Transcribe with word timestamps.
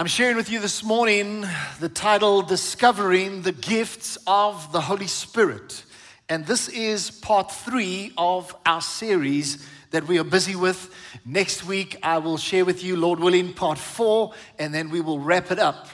I'm 0.00 0.06
sharing 0.06 0.36
with 0.36 0.48
you 0.48 0.60
this 0.60 0.82
morning 0.82 1.44
the 1.78 1.90
title 1.90 2.40
Discovering 2.40 3.42
the 3.42 3.52
Gifts 3.52 4.16
of 4.26 4.72
the 4.72 4.80
Holy 4.80 5.06
Spirit. 5.06 5.84
And 6.30 6.46
this 6.46 6.70
is 6.70 7.10
part 7.10 7.52
three 7.52 8.14
of 8.16 8.56
our 8.64 8.80
series 8.80 9.68
that 9.90 10.08
we 10.08 10.18
are 10.18 10.24
busy 10.24 10.56
with. 10.56 10.90
Next 11.26 11.66
week, 11.66 11.98
I 12.02 12.16
will 12.16 12.38
share 12.38 12.64
with 12.64 12.82
you, 12.82 12.96
Lord 12.96 13.20
willing, 13.20 13.52
part 13.52 13.76
four, 13.76 14.32
and 14.58 14.72
then 14.72 14.88
we 14.88 15.02
will 15.02 15.18
wrap 15.18 15.50
it 15.50 15.58
up. 15.58 15.88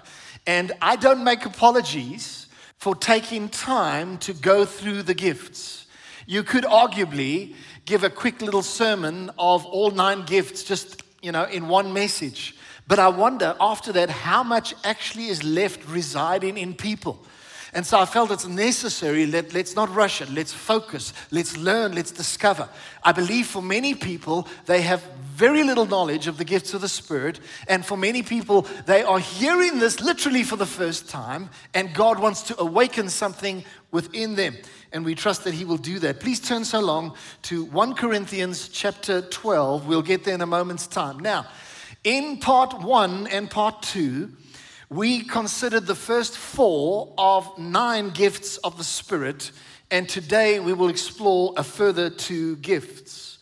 And 0.47 0.71
I 0.81 0.95
don't 0.95 1.25
make 1.25 1.45
apologies 1.45 2.47
for 2.79 2.95
taking 2.95 3.49
time 3.49 4.19
to 4.19 4.33
go 4.35 4.65
through 4.65 5.03
the 5.03 5.15
gifts. 5.15 5.87
You 6.27 6.45
could 6.45 6.63
arguably 6.63 7.57
give 7.87 8.05
a 8.05 8.11
quick 8.11 8.41
little 8.41 8.63
sermon 8.63 9.33
of 9.37 9.67
all 9.67 9.91
nine 9.91 10.25
gifts 10.27 10.63
just, 10.63 11.03
you 11.23 11.33
know, 11.33 11.43
in 11.43 11.67
one 11.67 11.93
message. 11.93 12.56
But 12.89 12.99
I 12.99 13.09
wonder 13.09 13.57
after 13.61 13.93
that 13.93 14.11
how 14.11 14.43
much 14.43 14.75
actually 14.85 15.27
is 15.27 15.43
left 15.43 15.89
residing 15.89 16.57
in 16.57 16.75
people. 16.75 17.25
And 17.77 17.85
so 17.85 17.99
I 17.99 18.07
felt 18.07 18.31
it's 18.31 18.47
necessary. 18.47 19.27
Let, 19.27 19.53
let's 19.53 19.77
not 19.77 19.95
rush 19.95 20.23
it. 20.23 20.31
Let's 20.31 20.53
focus. 20.53 21.13
Let's 21.31 21.59
learn. 21.59 21.95
Let's 21.95 22.11
discover. 22.11 22.71
I 23.05 23.13
believe 23.13 23.49
for 23.49 23.61
many 23.61 23.95
people, 23.95 24.49
they 24.65 24.81
have 24.81 25.03
very 25.35 25.63
little 25.63 25.85
knowledge 25.85 26.27
of 26.27 26.39
the 26.39 26.45
gifts 26.45 26.73
of 26.73 26.81
the 26.81 26.89
Spirit. 26.89 27.39
And 27.69 27.85
for 27.85 27.99
many 27.99 28.23
people, 28.23 28.63
they 28.87 29.03
are 29.03 29.19
hearing 29.19 29.79
this 29.79 30.01
literally 30.01 30.43
for 30.43 30.57
the 30.57 30.65
first 30.65 31.11
time. 31.11 31.51
And 31.75 31.93
God 31.93 32.19
wants 32.19 32.43
to 32.45 32.59
awaken 32.59 33.11
something 33.11 33.63
within 33.91 34.37
them. 34.37 34.57
And 34.93 35.05
we 35.05 35.15
trust 35.15 35.45
that 35.45 35.53
He 35.53 35.67
will 35.67 35.77
do 35.77 35.99
that. 35.99 36.21
Please 36.21 36.41
turn 36.41 36.65
so 36.65 36.81
long 36.81 37.15
to 37.43 37.65
1 37.65 37.95
Corinthians 37.95 38.69
chapter 38.69 39.21
12. 39.21 39.87
We'll 39.87 40.01
get 40.01 40.25
there 40.25 40.35
in 40.35 40.41
a 40.41 40.47
moment's 40.47 40.87
time. 40.87 41.19
Now, 41.19 41.47
in 42.07 42.37
part 42.37 42.83
one 42.83 43.27
and 43.27 43.51
part 43.51 43.83
two, 43.83 44.31
we 44.89 45.25
considered 45.25 45.87
the 45.87 45.95
first 45.97 46.37
four 46.37 47.13
of 47.19 47.59
nine 47.59 48.11
gifts 48.11 48.59
of 48.59 48.79
the 48.79 48.85
Spirit, 48.85 49.51
and 49.91 50.09
today 50.09 50.61
we 50.61 50.73
will 50.73 50.89
explore 50.89 51.53
a 51.57 51.65
further 51.65 52.09
two 52.09 52.57
gifts. 52.59 53.39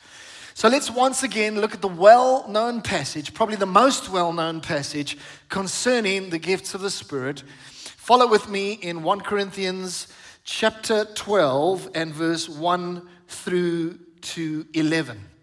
So 0.54 0.68
let's 0.68 0.90
once 0.90 1.22
again 1.22 1.60
look 1.60 1.74
at 1.74 1.82
the 1.82 1.88
well 1.88 2.48
known 2.48 2.80
passage, 2.80 3.34
probably 3.34 3.56
the 3.56 3.66
most 3.66 4.08
well 4.08 4.32
known 4.32 4.62
passage 4.62 5.18
concerning 5.50 6.30
the 6.30 6.38
gifts 6.38 6.74
of 6.74 6.80
the 6.80 6.90
Spirit. 6.90 7.44
Follow 7.74 8.26
with 8.26 8.48
me 8.48 8.72
in 8.72 9.02
1 9.02 9.20
Corinthians 9.20 10.08
chapter 10.42 11.04
12 11.04 11.90
and 11.94 12.14
verse 12.14 12.48
1 12.48 13.06
through 13.28 13.98
to 14.22 14.66
11. 14.72 15.33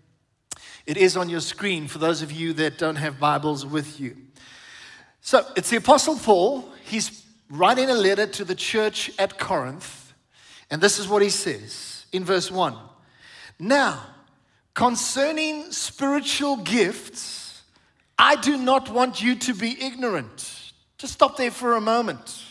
It 0.92 0.98
is 0.98 1.16
on 1.16 1.30
your 1.30 1.40
screen 1.40 1.88
for 1.88 2.00
those 2.00 2.22
of 2.22 2.34
you 2.34 2.52
that 2.52 2.78
don't 2.78 2.98
have 2.98 3.18
Bibles 3.18 3.66
with 3.66 4.02
you. 4.02 4.18
So 5.22 5.48
it's 5.56 5.70
the 5.70 5.78
Apostle 5.78 6.18
Paul. 6.18 6.68
He's 6.84 7.26
writing 7.50 7.90
a 7.90 7.94
letter 7.94 8.28
to 8.28 8.44
the 8.44 8.56
church 8.56 9.10
at 9.18 9.40
Corinth. 9.40 10.14
And 10.70 10.82
this 10.82 11.00
is 11.00 11.08
what 11.08 11.22
he 11.22 11.30
says 11.30 12.06
in 12.12 12.26
verse 12.26 12.52
1. 12.52 12.76
Now, 13.58 14.02
concerning 14.74 15.72
spiritual 15.72 16.58
gifts, 16.58 17.62
I 18.20 18.36
do 18.36 18.58
not 18.58 18.90
want 18.90 19.22
you 19.22 19.36
to 19.36 19.54
be 19.54 19.82
ignorant. 19.82 20.74
Just 20.98 21.14
stop 21.14 21.38
there 21.38 21.52
for 21.52 21.78
a 21.78 21.82
moment. 21.82 22.44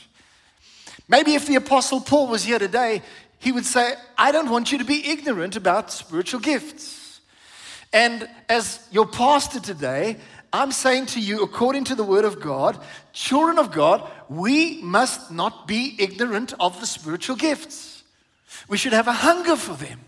Maybe 1.09 1.35
if 1.35 1.47
the 1.47 1.57
Apostle 1.57 2.01
Paul 2.01 2.29
was 2.29 2.45
here 2.45 2.59
today, 2.59 3.03
he 3.39 3.53
would 3.53 3.67
say, 3.67 3.97
I 4.17 4.33
don't 4.33 4.49
want 4.49 4.73
you 4.73 4.79
to 4.79 4.85
be 4.85 5.11
ignorant 5.11 5.57
about 5.57 5.93
spiritual 5.93 6.41
gifts. 6.41 7.00
And 7.93 8.29
as 8.49 8.87
your 8.91 9.07
pastor 9.07 9.61
today, 9.61 10.17
I'm 10.53 10.73
saying 10.73 11.07
to 11.07 11.21
you, 11.21 11.43
according 11.43 11.85
to 11.85 11.95
the 11.95 12.05
word 12.05 12.25
of 12.25 12.41
God, 12.41 12.81
children 13.13 13.59
of 13.59 13.73
God, 13.73 14.09
we 14.29 14.81
must 14.83 15.31
not 15.31 15.67
be 15.67 15.97
ignorant 15.99 16.55
of 16.59 16.79
the 16.81 16.87
spiritual 16.87 17.37
gifts. 17.37 18.03
We 18.69 18.77
should 18.77 18.93
have 18.93 19.09
a 19.09 19.13
hunger 19.13 19.57
for 19.57 19.75
them. 19.75 20.01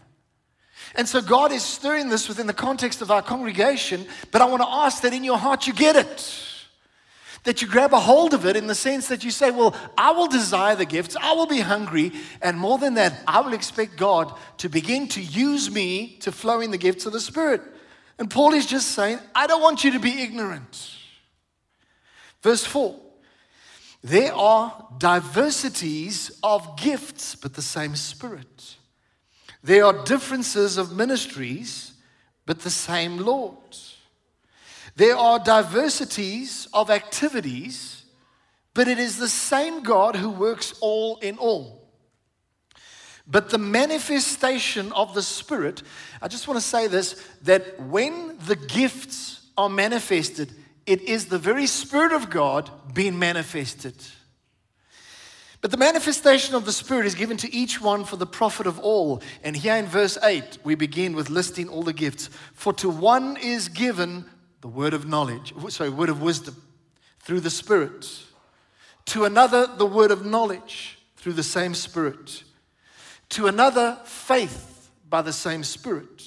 And 0.94 1.08
so 1.08 1.20
God 1.20 1.52
is 1.52 1.62
stirring 1.62 2.08
this 2.08 2.28
within 2.28 2.46
the 2.46 2.52
context 2.52 3.02
of 3.02 3.10
our 3.10 3.22
congregation, 3.22 4.06
but 4.30 4.42
I 4.42 4.44
want 4.44 4.62
to 4.62 4.68
ask 4.68 5.02
that 5.02 5.12
in 5.12 5.24
your 5.24 5.38
heart 5.38 5.66
you 5.66 5.72
get 5.72 5.96
it. 5.96 6.51
That 7.44 7.60
you 7.60 7.66
grab 7.66 7.92
a 7.92 7.98
hold 7.98 8.34
of 8.34 8.46
it 8.46 8.56
in 8.56 8.68
the 8.68 8.74
sense 8.74 9.08
that 9.08 9.24
you 9.24 9.32
say, 9.32 9.50
Well, 9.50 9.74
I 9.98 10.12
will 10.12 10.28
desire 10.28 10.76
the 10.76 10.84
gifts, 10.84 11.16
I 11.20 11.32
will 11.32 11.46
be 11.46 11.60
hungry, 11.60 12.12
and 12.40 12.56
more 12.56 12.78
than 12.78 12.94
that, 12.94 13.20
I 13.26 13.40
will 13.40 13.52
expect 13.52 13.96
God 13.96 14.32
to 14.58 14.68
begin 14.68 15.08
to 15.08 15.20
use 15.20 15.70
me 15.70 16.18
to 16.20 16.30
flow 16.30 16.60
in 16.60 16.70
the 16.70 16.78
gifts 16.78 17.04
of 17.06 17.12
the 17.12 17.20
Spirit. 17.20 17.62
And 18.18 18.30
Paul 18.30 18.52
is 18.54 18.66
just 18.66 18.92
saying, 18.92 19.18
I 19.34 19.46
don't 19.46 19.62
want 19.62 19.82
you 19.82 19.92
to 19.92 19.98
be 19.98 20.22
ignorant. 20.22 20.96
Verse 22.42 22.64
4 22.64 22.94
There 24.02 24.34
are 24.34 24.86
diversities 24.98 26.38
of 26.42 26.76
gifts, 26.76 27.34
but 27.34 27.54
the 27.54 27.62
same 27.62 27.96
Spirit. 27.96 28.76
There 29.64 29.84
are 29.84 30.04
differences 30.04 30.76
of 30.76 30.96
ministries, 30.96 31.92
but 32.46 32.60
the 32.60 32.70
same 32.70 33.18
Lord. 33.18 33.76
There 34.96 35.16
are 35.16 35.38
diversities 35.38 36.68
of 36.72 36.90
activities, 36.90 38.04
but 38.74 38.88
it 38.88 38.98
is 38.98 39.18
the 39.18 39.28
same 39.28 39.82
God 39.82 40.16
who 40.16 40.30
works 40.30 40.74
all 40.80 41.16
in 41.18 41.38
all. 41.38 41.82
But 43.26 43.50
the 43.50 43.58
manifestation 43.58 44.92
of 44.92 45.14
the 45.14 45.22
Spirit, 45.22 45.82
I 46.20 46.28
just 46.28 46.48
want 46.48 46.60
to 46.60 46.66
say 46.66 46.86
this 46.88 47.22
that 47.42 47.80
when 47.80 48.36
the 48.46 48.56
gifts 48.56 49.40
are 49.56 49.68
manifested, 49.68 50.52
it 50.86 51.02
is 51.02 51.26
the 51.26 51.38
very 51.38 51.66
Spirit 51.66 52.12
of 52.12 52.30
God 52.30 52.70
being 52.92 53.18
manifested. 53.18 53.94
But 55.60 55.70
the 55.70 55.76
manifestation 55.76 56.56
of 56.56 56.64
the 56.64 56.72
Spirit 56.72 57.06
is 57.06 57.14
given 57.14 57.36
to 57.38 57.54
each 57.54 57.80
one 57.80 58.04
for 58.04 58.16
the 58.16 58.26
profit 58.26 58.66
of 58.66 58.80
all. 58.80 59.22
And 59.44 59.56
here 59.56 59.76
in 59.76 59.86
verse 59.86 60.18
8, 60.20 60.58
we 60.64 60.74
begin 60.74 61.14
with 61.14 61.30
listing 61.30 61.68
all 61.68 61.84
the 61.84 61.92
gifts. 61.92 62.30
For 62.52 62.72
to 62.74 62.90
one 62.90 63.36
is 63.36 63.68
given 63.68 64.24
the 64.62 64.68
word 64.68 64.94
of 64.94 65.06
knowledge, 65.06 65.52
sorry, 65.68 65.90
word 65.90 66.08
of 66.08 66.22
wisdom 66.22 66.56
through 67.20 67.40
the 67.40 67.50
Spirit. 67.50 68.08
To 69.06 69.24
another, 69.24 69.66
the 69.66 69.84
word 69.84 70.10
of 70.10 70.24
knowledge 70.24 70.98
through 71.16 71.34
the 71.34 71.42
same 71.42 71.74
Spirit 71.74 72.44
to 73.32 73.46
another, 73.46 73.98
faith 74.04 74.90
by 75.08 75.22
the 75.22 75.32
same 75.32 75.64
Spirit. 75.64 76.22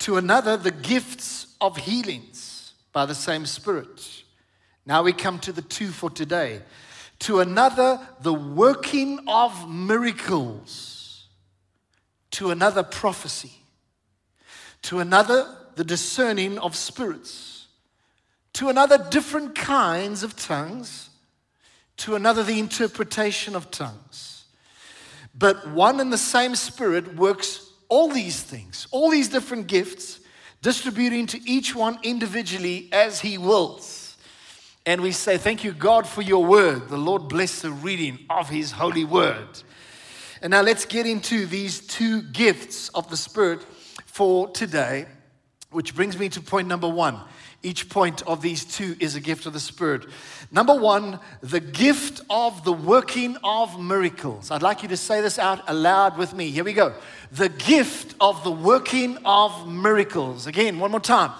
To 0.00 0.18
another, 0.18 0.58
the 0.58 0.70
gifts 0.70 1.56
of 1.58 1.78
healings 1.78 2.74
by 2.92 3.06
the 3.06 3.14
same 3.14 3.46
Spirit. 3.46 4.24
Now 4.84 5.02
we 5.02 5.14
come 5.14 5.38
to 5.38 5.52
the 5.52 5.62
two 5.62 5.88
for 5.88 6.10
today. 6.10 6.60
To 7.20 7.40
another, 7.40 7.98
the 8.20 8.34
working 8.34 9.20
of 9.26 9.70
miracles. 9.70 11.28
To 12.32 12.50
another, 12.50 12.82
prophecy. 12.82 13.52
To 14.82 14.98
another, 14.98 15.46
the 15.80 15.84
discerning 15.84 16.58
of 16.58 16.76
spirits. 16.76 17.66
To 18.54 18.68
another, 18.68 18.98
different 19.10 19.54
kinds 19.54 20.22
of 20.22 20.36
tongues. 20.36 21.08
To 21.98 22.14
another, 22.14 22.42
the 22.42 22.58
interpretation 22.58 23.56
of 23.56 23.70
tongues 23.70 24.30
but 25.34 25.68
one 25.70 26.00
and 26.00 26.12
the 26.12 26.18
same 26.18 26.54
Spirit 26.54 27.16
works 27.16 27.70
all 27.88 28.08
these 28.08 28.42
things, 28.42 28.86
all 28.90 29.10
these 29.10 29.28
different 29.28 29.66
gifts, 29.66 30.20
distributing 30.62 31.26
to 31.28 31.40
each 31.48 31.74
one 31.74 31.98
individually 32.02 32.88
as 32.92 33.20
He 33.20 33.38
wills. 33.38 34.16
And 34.86 35.00
we 35.00 35.12
say, 35.12 35.38
Thank 35.38 35.64
you, 35.64 35.72
God, 35.72 36.06
for 36.06 36.22
your 36.22 36.44
word. 36.44 36.88
The 36.88 36.98
Lord 36.98 37.28
bless 37.28 37.62
the 37.62 37.70
reading 37.70 38.18
of 38.28 38.48
His 38.48 38.72
holy 38.72 39.04
word. 39.04 39.62
And 40.42 40.50
now 40.50 40.62
let's 40.62 40.84
get 40.84 41.06
into 41.06 41.46
these 41.46 41.86
two 41.86 42.22
gifts 42.22 42.88
of 42.90 43.08
the 43.10 43.16
Spirit 43.16 43.62
for 44.06 44.48
today, 44.50 45.06
which 45.70 45.94
brings 45.94 46.18
me 46.18 46.28
to 46.30 46.40
point 46.40 46.68
number 46.68 46.88
one. 46.88 47.20
Each 47.62 47.88
point 47.88 48.22
of 48.22 48.40
these 48.40 48.64
two 48.64 48.96
is 49.00 49.16
a 49.16 49.20
gift 49.20 49.44
of 49.44 49.52
the 49.52 49.60
Spirit. 49.60 50.06
Number 50.50 50.74
one, 50.74 51.20
the 51.42 51.60
gift 51.60 52.22
of 52.30 52.64
the 52.64 52.72
working 52.72 53.36
of 53.44 53.78
miracles. 53.78 54.50
I'd 54.50 54.62
like 54.62 54.82
you 54.82 54.88
to 54.88 54.96
say 54.96 55.20
this 55.20 55.38
out 55.38 55.62
aloud 55.68 56.16
with 56.16 56.32
me. 56.32 56.50
Here 56.50 56.64
we 56.64 56.72
go. 56.72 56.94
The 57.32 57.50
gift 57.50 58.14
of 58.18 58.42
the 58.44 58.50
working 58.50 59.18
of 59.26 59.68
miracles. 59.68 60.46
Again, 60.46 60.78
one 60.78 60.90
more 60.90 61.00
time. 61.00 61.32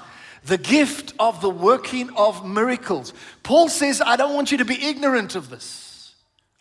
The 0.45 0.59
gift 0.59 1.15
of 1.19 1.41
the 1.41 1.51
working 1.51 2.11
of 2.17 2.47
miracles. 2.47 3.15
Paul 3.43 3.69
says, 3.69 4.03
I 4.05 4.17
don't 4.17 4.35
want 4.35 4.53
you 4.53 4.59
to 4.59 4.65
be 4.65 4.83
ignorant 4.83 5.35
of 5.37 5.49
this. 5.49 6.15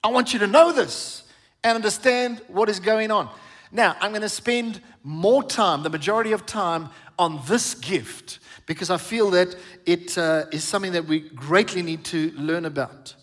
I 0.03 0.07
want 0.07 0.33
you 0.33 0.39
to 0.39 0.47
know 0.47 0.71
this 0.71 1.23
and 1.63 1.75
understand 1.75 2.41
what 2.47 2.69
is 2.69 2.79
going 2.79 3.11
on. 3.11 3.29
Now, 3.71 3.95
I'm 3.99 4.11
going 4.11 4.21
to 4.21 4.29
spend 4.29 4.81
more 5.03 5.43
time, 5.43 5.83
the 5.83 5.89
majority 5.89 6.31
of 6.31 6.45
time, 6.45 6.89
on 7.19 7.39
this 7.47 7.75
gift 7.75 8.39
because 8.65 8.89
I 8.89 8.97
feel 8.97 9.29
that 9.31 9.55
it 9.85 10.17
uh, 10.17 10.45
is 10.51 10.63
something 10.63 10.93
that 10.93 11.05
we 11.05 11.19
greatly 11.19 11.83
need 11.83 12.03
to 12.05 12.31
learn 12.31 12.65
about. 12.65 13.13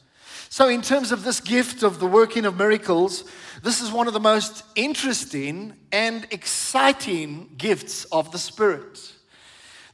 So, 0.49 0.69
in 0.69 0.83
terms 0.83 1.11
of 1.11 1.25
this 1.25 1.41
gift 1.41 1.83
of 1.83 1.99
the 1.99 2.07
working 2.07 2.47
of 2.47 2.57
miracles, 2.57 3.25
this 3.63 3.81
is 3.81 3.91
one 3.91 4.07
of 4.07 4.15
the 4.15 4.21
most 4.21 4.63
interesting 4.77 5.75
and 5.91 6.27
exciting 6.31 7.51
gifts 7.59 8.05
of 8.07 8.31
the 8.31 8.39
Spirit. 8.39 9.13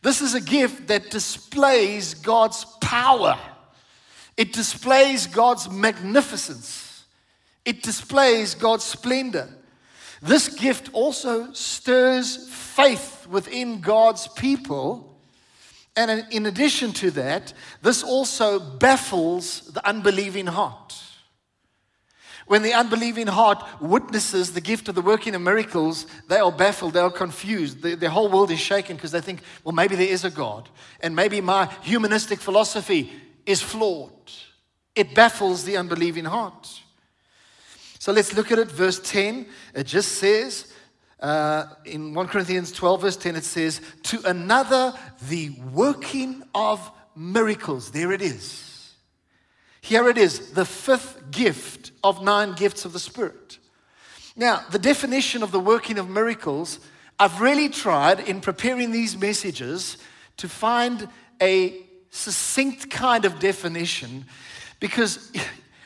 This 0.02 0.20
is 0.20 0.34
a 0.34 0.40
gift 0.40 0.88
that 0.88 1.10
displays 1.10 2.14
God's 2.14 2.64
power 2.80 3.38
It 4.36 4.52
displays 4.52 5.26
God's 5.26 5.70
magnificence, 5.70 7.04
it 7.64 7.82
displays 7.82 8.54
God's 8.54 8.84
splendor. 8.84 9.48
This 10.22 10.48
gift 10.48 10.90
also 10.92 11.52
stirs 11.52 12.48
faith 12.48 13.26
within 13.26 13.80
God's 13.80 14.28
people. 14.28 15.18
And 15.96 16.26
in 16.30 16.46
addition 16.46 16.92
to 16.94 17.10
that, 17.10 17.52
this 17.82 18.04
also 18.04 18.60
baffles 18.60 19.62
the 19.72 19.86
unbelieving 19.86 20.46
heart. 20.46 20.94
When 22.46 22.62
the 22.62 22.72
unbelieving 22.72 23.26
heart 23.26 23.64
witnesses 23.80 24.52
the 24.52 24.60
gift 24.60 24.88
of 24.88 24.94
the 24.94 25.02
working 25.02 25.34
of 25.34 25.42
miracles, 25.42 26.06
they 26.28 26.38
are 26.38 26.52
baffled, 26.52 26.92
they 26.92 27.00
are 27.00 27.10
confused. 27.10 27.82
The, 27.82 27.94
their 27.94 28.10
whole 28.10 28.30
world 28.30 28.50
is 28.50 28.60
shaken 28.60 28.96
because 28.96 29.12
they 29.12 29.20
think, 29.20 29.42
well, 29.64 29.74
maybe 29.74 29.96
there 29.96 30.08
is 30.08 30.24
a 30.24 30.30
God. 30.30 30.68
And 31.00 31.16
maybe 31.16 31.40
my 31.40 31.66
humanistic 31.82 32.40
philosophy 32.40 33.12
is 33.46 33.60
flawed. 33.60 34.12
It 34.94 35.14
baffles 35.14 35.64
the 35.64 35.76
unbelieving 35.76 36.26
heart. 36.26 36.81
So 38.02 38.10
let's 38.10 38.34
look 38.34 38.50
at 38.50 38.58
it. 38.58 38.68
Verse 38.68 38.98
10, 38.98 39.46
it 39.76 39.84
just 39.84 40.16
says, 40.16 40.72
uh, 41.20 41.66
in 41.84 42.14
1 42.14 42.26
Corinthians 42.26 42.72
12, 42.72 43.00
verse 43.00 43.16
10, 43.16 43.36
it 43.36 43.44
says, 43.44 43.80
To 44.02 44.20
another, 44.24 44.92
the 45.28 45.50
working 45.72 46.42
of 46.52 46.90
miracles. 47.14 47.92
There 47.92 48.10
it 48.10 48.20
is. 48.20 48.94
Here 49.82 50.08
it 50.08 50.18
is, 50.18 50.50
the 50.50 50.64
fifth 50.64 51.30
gift 51.30 51.92
of 52.02 52.24
nine 52.24 52.54
gifts 52.54 52.84
of 52.84 52.92
the 52.92 52.98
Spirit. 52.98 53.58
Now, 54.34 54.64
the 54.72 54.80
definition 54.80 55.44
of 55.44 55.52
the 55.52 55.60
working 55.60 55.96
of 55.96 56.10
miracles, 56.10 56.80
I've 57.20 57.40
really 57.40 57.68
tried 57.68 58.18
in 58.18 58.40
preparing 58.40 58.90
these 58.90 59.16
messages 59.16 59.96
to 60.38 60.48
find 60.48 61.08
a 61.40 61.86
succinct 62.10 62.90
kind 62.90 63.24
of 63.24 63.38
definition 63.38 64.24
because 64.80 65.30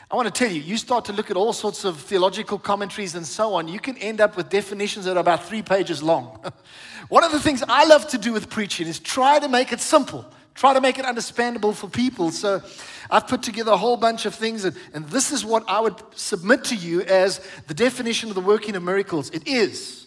I 0.08 0.14
want 0.14 0.32
to 0.32 0.44
tell 0.44 0.52
you, 0.52 0.60
you 0.60 0.76
start 0.76 1.06
to 1.06 1.12
look 1.12 1.32
at 1.32 1.36
all 1.36 1.52
sorts 1.52 1.84
of 1.84 1.98
theological 1.98 2.60
commentaries 2.60 3.16
and 3.16 3.26
so 3.26 3.54
on, 3.54 3.66
you 3.66 3.80
can 3.80 3.96
end 3.96 4.20
up 4.20 4.36
with 4.36 4.48
definitions 4.48 5.04
that 5.04 5.16
are 5.16 5.20
about 5.20 5.44
three 5.44 5.62
pages 5.62 6.00
long. 6.00 6.38
One 7.08 7.24
of 7.24 7.32
the 7.32 7.40
things 7.40 7.64
I 7.68 7.86
love 7.86 8.06
to 8.08 8.18
do 8.18 8.32
with 8.32 8.48
preaching 8.48 8.86
is 8.86 9.00
try 9.00 9.40
to 9.40 9.48
make 9.48 9.72
it 9.72 9.80
simple, 9.80 10.24
try 10.54 10.74
to 10.74 10.80
make 10.80 11.00
it 11.00 11.04
understandable 11.04 11.72
for 11.72 11.88
people. 11.88 12.30
So 12.30 12.62
I've 13.10 13.26
put 13.26 13.42
together 13.42 13.72
a 13.72 13.76
whole 13.76 13.96
bunch 13.96 14.26
of 14.26 14.34
things, 14.36 14.64
and, 14.64 14.76
and 14.94 15.06
this 15.08 15.32
is 15.32 15.44
what 15.44 15.64
I 15.66 15.80
would 15.80 16.00
submit 16.14 16.62
to 16.64 16.76
you 16.76 17.02
as 17.02 17.40
the 17.66 17.74
definition 17.74 18.28
of 18.28 18.36
the 18.36 18.40
working 18.40 18.76
of 18.76 18.84
miracles 18.84 19.30
it 19.30 19.48
is 19.48 20.06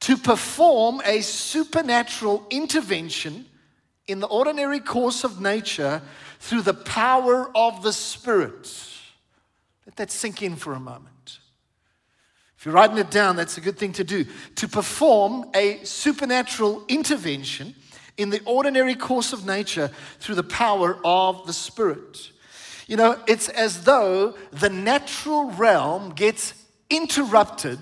to 0.00 0.16
perform 0.16 1.00
a 1.04 1.20
supernatural 1.20 2.44
intervention 2.50 3.46
in 4.08 4.18
the 4.18 4.26
ordinary 4.26 4.80
course 4.80 5.22
of 5.22 5.40
nature 5.40 6.02
through 6.40 6.62
the 6.62 6.74
power 6.74 7.48
of 7.54 7.84
the 7.84 7.92
Spirit. 7.92 8.95
Let 9.86 9.96
that 9.96 10.10
sink 10.10 10.42
in 10.42 10.56
for 10.56 10.74
a 10.74 10.80
moment. 10.80 11.38
If 12.58 12.64
you're 12.64 12.74
writing 12.74 12.98
it 12.98 13.10
down, 13.10 13.36
that's 13.36 13.58
a 13.58 13.60
good 13.60 13.78
thing 13.78 13.92
to 13.94 14.04
do. 14.04 14.24
To 14.56 14.68
perform 14.68 15.50
a 15.54 15.78
supernatural 15.84 16.84
intervention 16.88 17.74
in 18.16 18.30
the 18.30 18.40
ordinary 18.44 18.94
course 18.94 19.32
of 19.32 19.46
nature 19.46 19.90
through 20.20 20.36
the 20.36 20.42
power 20.42 20.98
of 21.04 21.46
the 21.46 21.52
Spirit. 21.52 22.30
You 22.86 22.96
know, 22.96 23.20
it's 23.26 23.48
as 23.48 23.84
though 23.84 24.34
the 24.52 24.70
natural 24.70 25.50
realm 25.50 26.10
gets 26.10 26.54
interrupted 26.88 27.78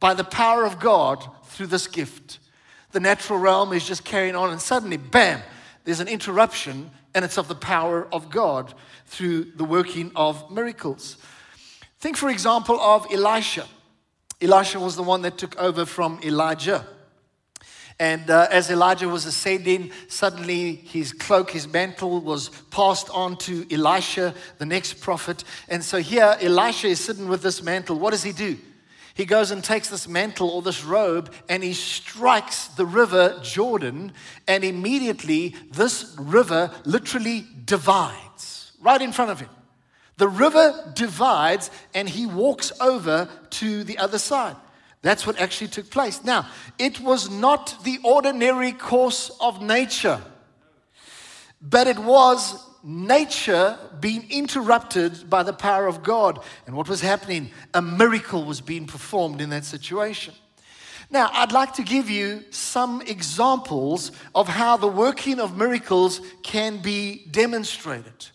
by 0.00 0.14
the 0.14 0.24
power 0.24 0.64
of 0.64 0.80
God 0.80 1.24
through 1.44 1.66
this 1.66 1.86
gift. 1.86 2.38
The 2.92 3.00
natural 3.00 3.38
realm 3.38 3.72
is 3.72 3.86
just 3.86 4.04
carrying 4.04 4.34
on, 4.34 4.50
and 4.50 4.60
suddenly, 4.60 4.96
bam, 4.96 5.42
there's 5.84 6.00
an 6.00 6.08
interruption, 6.08 6.90
and 7.14 7.24
it's 7.24 7.38
of 7.38 7.48
the 7.48 7.54
power 7.54 8.08
of 8.12 8.30
God 8.30 8.72
through 9.06 9.44
the 9.56 9.64
working 9.64 10.10
of 10.16 10.50
miracles. 10.50 11.18
Think, 11.98 12.16
for 12.16 12.28
example, 12.28 12.80
of 12.80 13.06
Elisha. 13.12 13.66
Elisha 14.40 14.78
was 14.78 14.96
the 14.96 15.02
one 15.02 15.22
that 15.22 15.36
took 15.38 15.56
over 15.58 15.84
from 15.84 16.20
Elijah. 16.22 16.86
And 18.00 18.30
uh, 18.30 18.46
as 18.50 18.70
Elijah 18.70 19.08
was 19.08 19.26
ascending, 19.26 19.90
suddenly 20.06 20.76
his 20.76 21.12
cloak, 21.12 21.50
his 21.50 21.66
mantle 21.66 22.20
was 22.20 22.50
passed 22.70 23.10
on 23.10 23.36
to 23.38 23.66
Elisha, 23.72 24.34
the 24.58 24.66
next 24.66 25.00
prophet. 25.00 25.42
And 25.68 25.82
so 25.82 25.98
here, 25.98 26.36
Elisha 26.40 26.86
is 26.86 27.00
sitting 27.00 27.28
with 27.28 27.42
this 27.42 27.62
mantle. 27.62 27.98
What 27.98 28.10
does 28.10 28.22
he 28.22 28.32
do? 28.32 28.56
he 29.18 29.24
goes 29.24 29.50
and 29.50 29.64
takes 29.64 29.88
this 29.88 30.06
mantle 30.06 30.48
or 30.48 30.62
this 30.62 30.84
robe 30.84 31.32
and 31.48 31.64
he 31.64 31.72
strikes 31.72 32.68
the 32.68 32.86
river 32.86 33.36
Jordan, 33.42 34.12
and 34.46 34.62
immediately 34.62 35.56
this 35.72 36.14
river 36.16 36.70
literally 36.84 37.44
divides 37.64 38.70
right 38.80 39.02
in 39.02 39.10
front 39.10 39.32
of 39.32 39.40
him. 39.40 39.48
The 40.18 40.28
river 40.28 40.92
divides 40.94 41.70
and 41.94 42.08
he 42.08 42.26
walks 42.26 42.72
over 42.80 43.28
to 43.50 43.84
the 43.84 43.98
other 43.98 44.18
side. 44.18 44.56
That's 45.00 45.26
what 45.26 45.38
actually 45.38 45.68
took 45.68 45.90
place. 45.90 46.24
Now, 46.24 46.48
it 46.78 47.00
was 47.00 47.30
not 47.30 47.76
the 47.84 47.98
ordinary 48.02 48.72
course 48.72 49.30
of 49.40 49.62
nature, 49.62 50.20
but 51.62 51.86
it 51.86 51.98
was 51.98 52.64
nature 52.82 53.78
being 54.00 54.26
interrupted 54.28 55.30
by 55.30 55.44
the 55.44 55.52
power 55.52 55.86
of 55.86 56.02
God. 56.02 56.40
And 56.66 56.76
what 56.76 56.88
was 56.88 57.00
happening? 57.00 57.50
A 57.72 57.80
miracle 57.80 58.44
was 58.44 58.60
being 58.60 58.86
performed 58.86 59.40
in 59.40 59.50
that 59.50 59.64
situation. 59.64 60.34
Now, 61.10 61.30
I'd 61.32 61.52
like 61.52 61.74
to 61.74 61.82
give 61.82 62.10
you 62.10 62.44
some 62.50 63.02
examples 63.02 64.10
of 64.34 64.48
how 64.48 64.76
the 64.76 64.88
working 64.88 65.38
of 65.38 65.56
miracles 65.56 66.20
can 66.42 66.78
be 66.78 67.26
demonstrated. 67.30 68.26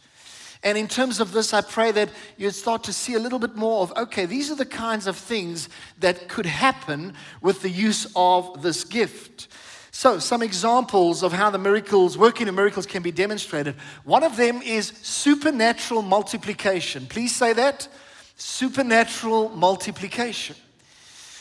And 0.63 0.77
in 0.77 0.87
terms 0.87 1.19
of 1.19 1.33
this, 1.33 1.53
I 1.53 1.61
pray 1.61 1.91
that 1.91 2.09
you'd 2.37 2.55
start 2.55 2.85
to 2.85 2.93
see 2.93 3.15
a 3.15 3.19
little 3.19 3.39
bit 3.39 3.55
more 3.55 3.81
of 3.81 3.91
okay, 3.97 4.25
these 4.25 4.49
are 4.49 4.55
the 4.55 4.65
kinds 4.65 5.07
of 5.07 5.17
things 5.17 5.69
that 5.99 6.29
could 6.29 6.45
happen 6.45 7.13
with 7.41 7.61
the 7.61 7.69
use 7.69 8.07
of 8.15 8.61
this 8.61 8.83
gift. 8.83 9.49
So, 9.91 10.17
some 10.17 10.41
examples 10.41 11.21
of 11.21 11.33
how 11.33 11.51
the 11.51 11.59
miracles, 11.59 12.17
working 12.17 12.47
of 12.47 12.55
miracles, 12.55 12.87
can 12.87 13.03
be 13.03 13.11
demonstrated. 13.11 13.75
One 14.03 14.23
of 14.23 14.37
them 14.37 14.61
is 14.63 14.87
supernatural 15.03 16.01
multiplication. 16.01 17.05
Please 17.05 17.35
say 17.35 17.53
that 17.53 17.87
supernatural 18.35 19.49
multiplication. 19.49 20.55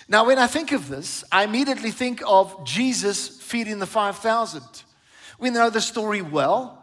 Now, 0.06 0.26
when 0.26 0.38
I 0.38 0.48
think 0.48 0.72
of 0.72 0.88
this, 0.88 1.24
I 1.32 1.44
immediately 1.44 1.92
think 1.92 2.22
of 2.26 2.64
Jesus 2.66 3.40
feeding 3.40 3.78
the 3.78 3.86
5,000. 3.86 4.62
We 5.38 5.48
know 5.48 5.70
the 5.70 5.80
story 5.80 6.20
well. 6.20 6.81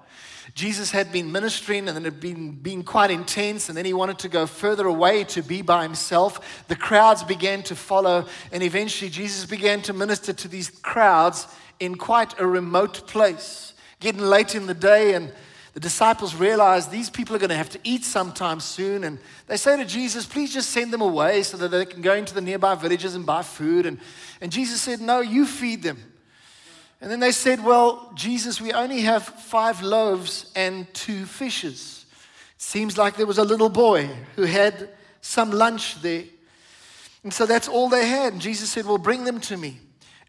Jesus 0.60 0.92
had 0.92 1.14
been 1.14 1.32
ministering 1.32 1.88
and 1.88 1.96
then 1.96 2.06
it 2.06 2.12
had 2.12 2.20
been, 2.20 2.52
been 2.52 2.84
quite 2.84 3.12
intense, 3.12 3.70
and 3.70 3.78
then 3.78 3.86
he 3.86 3.94
wanted 3.94 4.20
to 4.20 4.28
go 4.28 4.46
further 4.46 4.88
away 4.88 5.24
to 5.24 5.42
be 5.42 5.62
by 5.62 5.84
himself. 5.84 6.66
The 6.68 6.76
crowds 6.76 7.24
began 7.24 7.64
to 7.64 7.78
follow, 7.78 8.26
and 8.52 8.62
eventually 8.62 9.10
Jesus 9.10 9.46
began 9.46 9.82
to 9.84 9.94
minister 9.94 10.34
to 10.34 10.50
these 10.50 10.70
crowds 10.70 11.48
in 11.80 11.96
quite 11.96 12.38
a 12.42 12.46
remote 12.46 13.08
place. 13.08 13.74
Getting 14.02 14.20
late 14.20 14.54
in 14.54 14.68
the 14.68 14.74
day, 14.74 15.14
and 15.14 15.32
the 15.76 15.80
disciples 15.80 16.36
realize 16.36 16.90
these 16.90 17.10
people 17.10 17.38
are 17.38 17.40
going 17.40 17.52
to 17.52 17.56
have 17.56 17.70
to 17.70 17.80
eat 17.86 18.04
sometime 18.04 18.60
soon. 18.60 19.06
And 19.06 19.18
they 19.48 19.56
say 19.56 19.78
to 19.78 19.86
Jesus, 19.86 20.26
Please 20.26 20.54
just 20.54 20.72
send 20.72 20.92
them 20.92 21.00
away 21.00 21.44
so 21.44 21.56
that 21.56 21.70
they 21.70 21.86
can 21.86 22.02
go 22.02 22.16
into 22.16 22.34
the 22.34 22.42
nearby 22.42 22.76
villages 22.76 23.16
and 23.16 23.26
buy 23.26 23.44
food. 23.44 23.86
And, 23.86 23.98
and 24.42 24.52
Jesus 24.52 24.82
said, 24.82 25.00
No, 25.00 25.22
you 25.22 25.46
feed 25.46 25.84
them. 25.84 26.00
And 27.02 27.10
then 27.10 27.20
they 27.20 27.32
said, 27.32 27.64
Well, 27.64 28.12
Jesus, 28.16 28.60
we 28.60 28.74
only 28.74 29.02
have 29.02 29.24
five 29.24 29.82
loaves 29.82 30.52
and 30.56 30.92
two 30.94 31.26
fishes. 31.26 32.06
Seems 32.58 32.98
like 32.98 33.16
there 33.16 33.26
was 33.26 33.38
a 33.38 33.44
little 33.44 33.70
boy 33.70 34.10
who 34.36 34.44
had 34.44 34.90
some 35.22 35.52
lunch 35.52 36.02
there. 36.02 36.24
And 37.24 37.34
so 37.34 37.46
that's 37.46 37.68
all 37.68 37.90
they 37.90 38.08
had. 38.08 38.34
And 38.34 38.42
Jesus 38.42 38.70
said, 38.70 38.86
Well, 38.86 38.98
bring 38.98 39.24
them 39.24 39.40
to 39.42 39.58
me. 39.58 39.80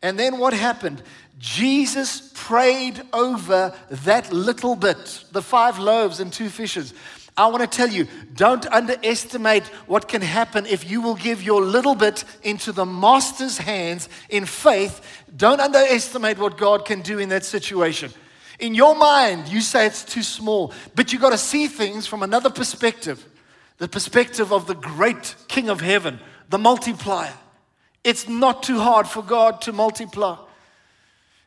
And 0.03 0.19
then 0.19 0.39
what 0.39 0.53
happened? 0.53 1.03
Jesus 1.39 2.33
prayed 2.35 3.03
over 3.13 3.75
that 3.91 4.33
little 4.33 4.77
bit, 4.77 5.25
the 5.33 5.43
five 5.43 5.79
loaves 5.79 6.21
and 6.21 6.33
two 6.33 6.49
fishes. 6.49 6.95
I 7.41 7.47
want 7.47 7.63
to 7.63 7.77
tell 7.77 7.89
you, 7.89 8.07
don't 8.35 8.67
underestimate 8.67 9.67
what 9.87 10.09
can 10.09 10.21
happen 10.21 10.67
if 10.67 10.91
you 10.91 11.01
will 11.01 11.15
give 11.15 11.43
your 11.43 11.63
little 11.63 11.95
bit 11.95 12.23
into 12.43 12.71
the 12.71 12.85
master's 12.85 13.57
hands 13.57 14.11
in 14.29 14.45
faith. 14.45 15.25
Don't 15.35 15.59
underestimate 15.59 16.37
what 16.39 16.59
God 16.59 16.85
can 16.85 17.01
do 17.01 17.19
in 17.19 17.31
that 17.31 17.47
situation. 17.47 18.13
In 18.59 18.75
your 18.75 18.95
mind, 18.95 19.49
you 19.49 19.63
say 19.63 19.87
it's 19.87 20.05
too 20.05 20.23
small, 20.23 20.75
but 20.95 21.15
you've 21.15 21.23
got 21.23 21.31
to 21.31 21.39
see 21.39 21.67
things 21.67 22.07
from 22.07 22.23
another 22.23 22.51
perspective 22.51 23.27
the 23.79 23.89
perspective 23.89 24.53
of 24.53 24.67
the 24.67 24.75
great 24.75 25.35
King 25.49 25.71
of 25.71 25.81
heaven, 25.81 26.21
the 26.51 26.59
multiplier. 26.59 27.33
It's 28.05 28.29
not 28.29 28.63
too 28.63 28.79
hard 28.79 29.07
for 29.09 29.23
God 29.23 29.63
to 29.63 29.73
multiply. 29.73 30.37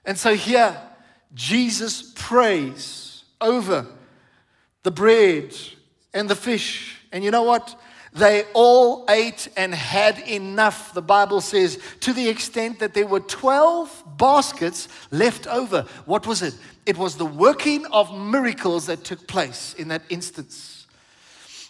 And 0.04 0.18
so 0.18 0.34
here, 0.34 0.76
Jesus 1.36 2.12
prays 2.16 3.24
over 3.40 3.86
the 4.82 4.90
bread 4.90 5.56
and 6.14 6.30
the 6.30 6.36
fish. 6.36 7.00
And 7.12 7.24
you 7.24 7.32
know 7.32 7.44
what? 7.44 7.76
They 8.14 8.44
all 8.54 9.06
ate 9.10 9.48
and 9.58 9.74
had 9.74 10.20
enough, 10.20 10.94
the 10.94 11.02
Bible 11.02 11.42
says, 11.42 11.80
to 12.02 12.14
the 12.14 12.30
extent 12.30 12.80
that 12.80 12.94
there 12.94 13.08
were 13.08 13.22
12 13.22 14.04
baskets 14.18 14.88
left 15.10 15.48
over. 15.48 15.86
What 16.06 16.28
was 16.28 16.44
it? 16.44 16.56
It 16.86 16.98
was 16.98 17.16
the 17.16 17.26
working 17.26 17.86
of 17.88 18.16
miracles 18.16 18.86
that 18.86 19.04
took 19.04 19.26
place 19.28 19.74
in 19.74 19.88
that 19.88 20.04
instance. 20.10 20.86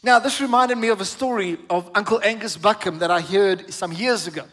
Now, 0.03 0.19
this 0.19 0.41
reminded 0.41 0.77
me 0.77 0.89
of 0.89 0.99
a 0.99 1.05
story 1.05 1.57
of 1.69 1.89
Uncle 1.95 2.19
Angus 2.21 2.57
Buchan 2.57 2.99
that 2.99 3.09
I 3.09 3.21
heard 3.21 3.73
some 3.73 3.93
years 3.93 4.27
ago. 4.27 4.43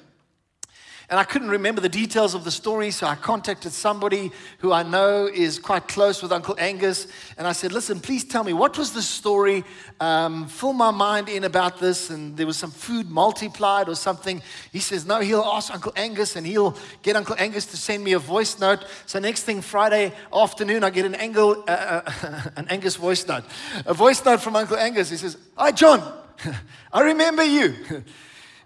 And 1.11 1.19
I 1.19 1.25
couldn't 1.25 1.50
remember 1.50 1.81
the 1.81 1.88
details 1.88 2.35
of 2.37 2.45
the 2.45 2.52
story, 2.52 2.93
so 2.93 3.05
I 3.05 3.17
contacted 3.17 3.73
somebody 3.73 4.31
who 4.59 4.73
I 4.73 4.85
know 4.85 5.26
is 5.26 5.59
quite 5.59 5.88
close 5.88 6.23
with 6.23 6.31
Uncle 6.31 6.55
Angus. 6.57 7.09
And 7.37 7.49
I 7.49 7.52
said, 7.52 7.73
Listen, 7.73 7.99
please 7.99 8.23
tell 8.23 8.45
me, 8.45 8.52
what 8.52 8.79
was 8.79 8.93
the 8.93 9.02
story? 9.02 9.64
Um, 9.99 10.47
fill 10.47 10.73
my 10.73 10.93
mind 10.93 11.29
in 11.29 11.43
about 11.43 11.81
this. 11.81 12.11
And 12.11 12.37
there 12.37 12.47
was 12.47 12.57
some 12.57 12.71
food 12.71 13.11
multiplied 13.11 13.88
or 13.88 13.97
something. 13.97 14.40
He 14.71 14.79
says, 14.79 15.05
No, 15.05 15.19
he'll 15.19 15.40
ask 15.40 15.75
Uncle 15.75 15.93
Angus 15.97 16.37
and 16.37 16.47
he'll 16.47 16.76
get 17.02 17.17
Uncle 17.17 17.35
Angus 17.40 17.67
to 17.67 17.76
send 17.76 18.05
me 18.05 18.12
a 18.12 18.21
voice 18.21 18.61
note. 18.61 18.85
So 19.07 19.19
next 19.19 19.43
thing, 19.43 19.62
Friday 19.62 20.12
afternoon, 20.33 20.85
I 20.85 20.90
get 20.90 21.07
an, 21.07 21.17
Angle, 21.17 21.64
uh, 21.67 22.02
uh, 22.07 22.43
an 22.57 22.69
Angus 22.69 22.95
voice 22.95 23.26
note. 23.26 23.43
A 23.85 23.95
voice 23.95 24.25
note 24.25 24.43
from 24.43 24.55
Uncle 24.55 24.76
Angus. 24.76 25.11
He 25.11 25.17
says, 25.17 25.37
Hi, 25.57 25.73
John, 25.73 26.00
I 26.93 27.02
remember 27.02 27.43
you. 27.43 27.75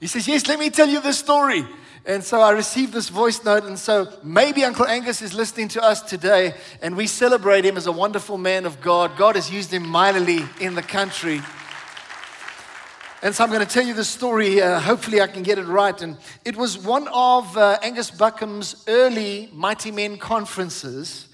He 0.00 0.08
says, 0.08 0.28
Yes, 0.28 0.46
let 0.48 0.58
me 0.58 0.68
tell 0.68 0.88
you 0.88 1.00
the 1.00 1.14
story. 1.14 1.64
And 2.06 2.22
so 2.22 2.42
I 2.42 2.50
received 2.50 2.92
this 2.92 3.08
voice 3.08 3.42
note. 3.44 3.64
And 3.64 3.78
so 3.78 4.12
maybe 4.22 4.62
Uncle 4.62 4.86
Angus 4.86 5.22
is 5.22 5.32
listening 5.32 5.68
to 5.68 5.82
us 5.82 6.02
today, 6.02 6.52
and 6.82 6.96
we 6.96 7.06
celebrate 7.06 7.64
him 7.64 7.78
as 7.78 7.86
a 7.86 7.92
wonderful 7.92 8.36
man 8.36 8.66
of 8.66 8.82
God. 8.82 9.16
God 9.16 9.36
has 9.36 9.50
used 9.50 9.72
him 9.72 9.88
mightily 9.88 10.40
in 10.60 10.74
the 10.74 10.82
country. 10.82 11.40
And 13.22 13.34
so 13.34 13.42
I'm 13.42 13.48
going 13.48 13.66
to 13.66 13.72
tell 13.72 13.86
you 13.86 13.94
the 13.94 14.04
story. 14.04 14.60
Uh, 14.60 14.80
hopefully, 14.80 15.22
I 15.22 15.26
can 15.26 15.42
get 15.42 15.58
it 15.58 15.64
right. 15.64 15.98
And 16.02 16.18
it 16.44 16.56
was 16.56 16.76
one 16.76 17.08
of 17.08 17.56
uh, 17.56 17.78
Angus 17.82 18.10
Buchan's 18.10 18.84
early 18.86 19.48
Mighty 19.54 19.90
Men 19.90 20.18
conferences. 20.18 21.28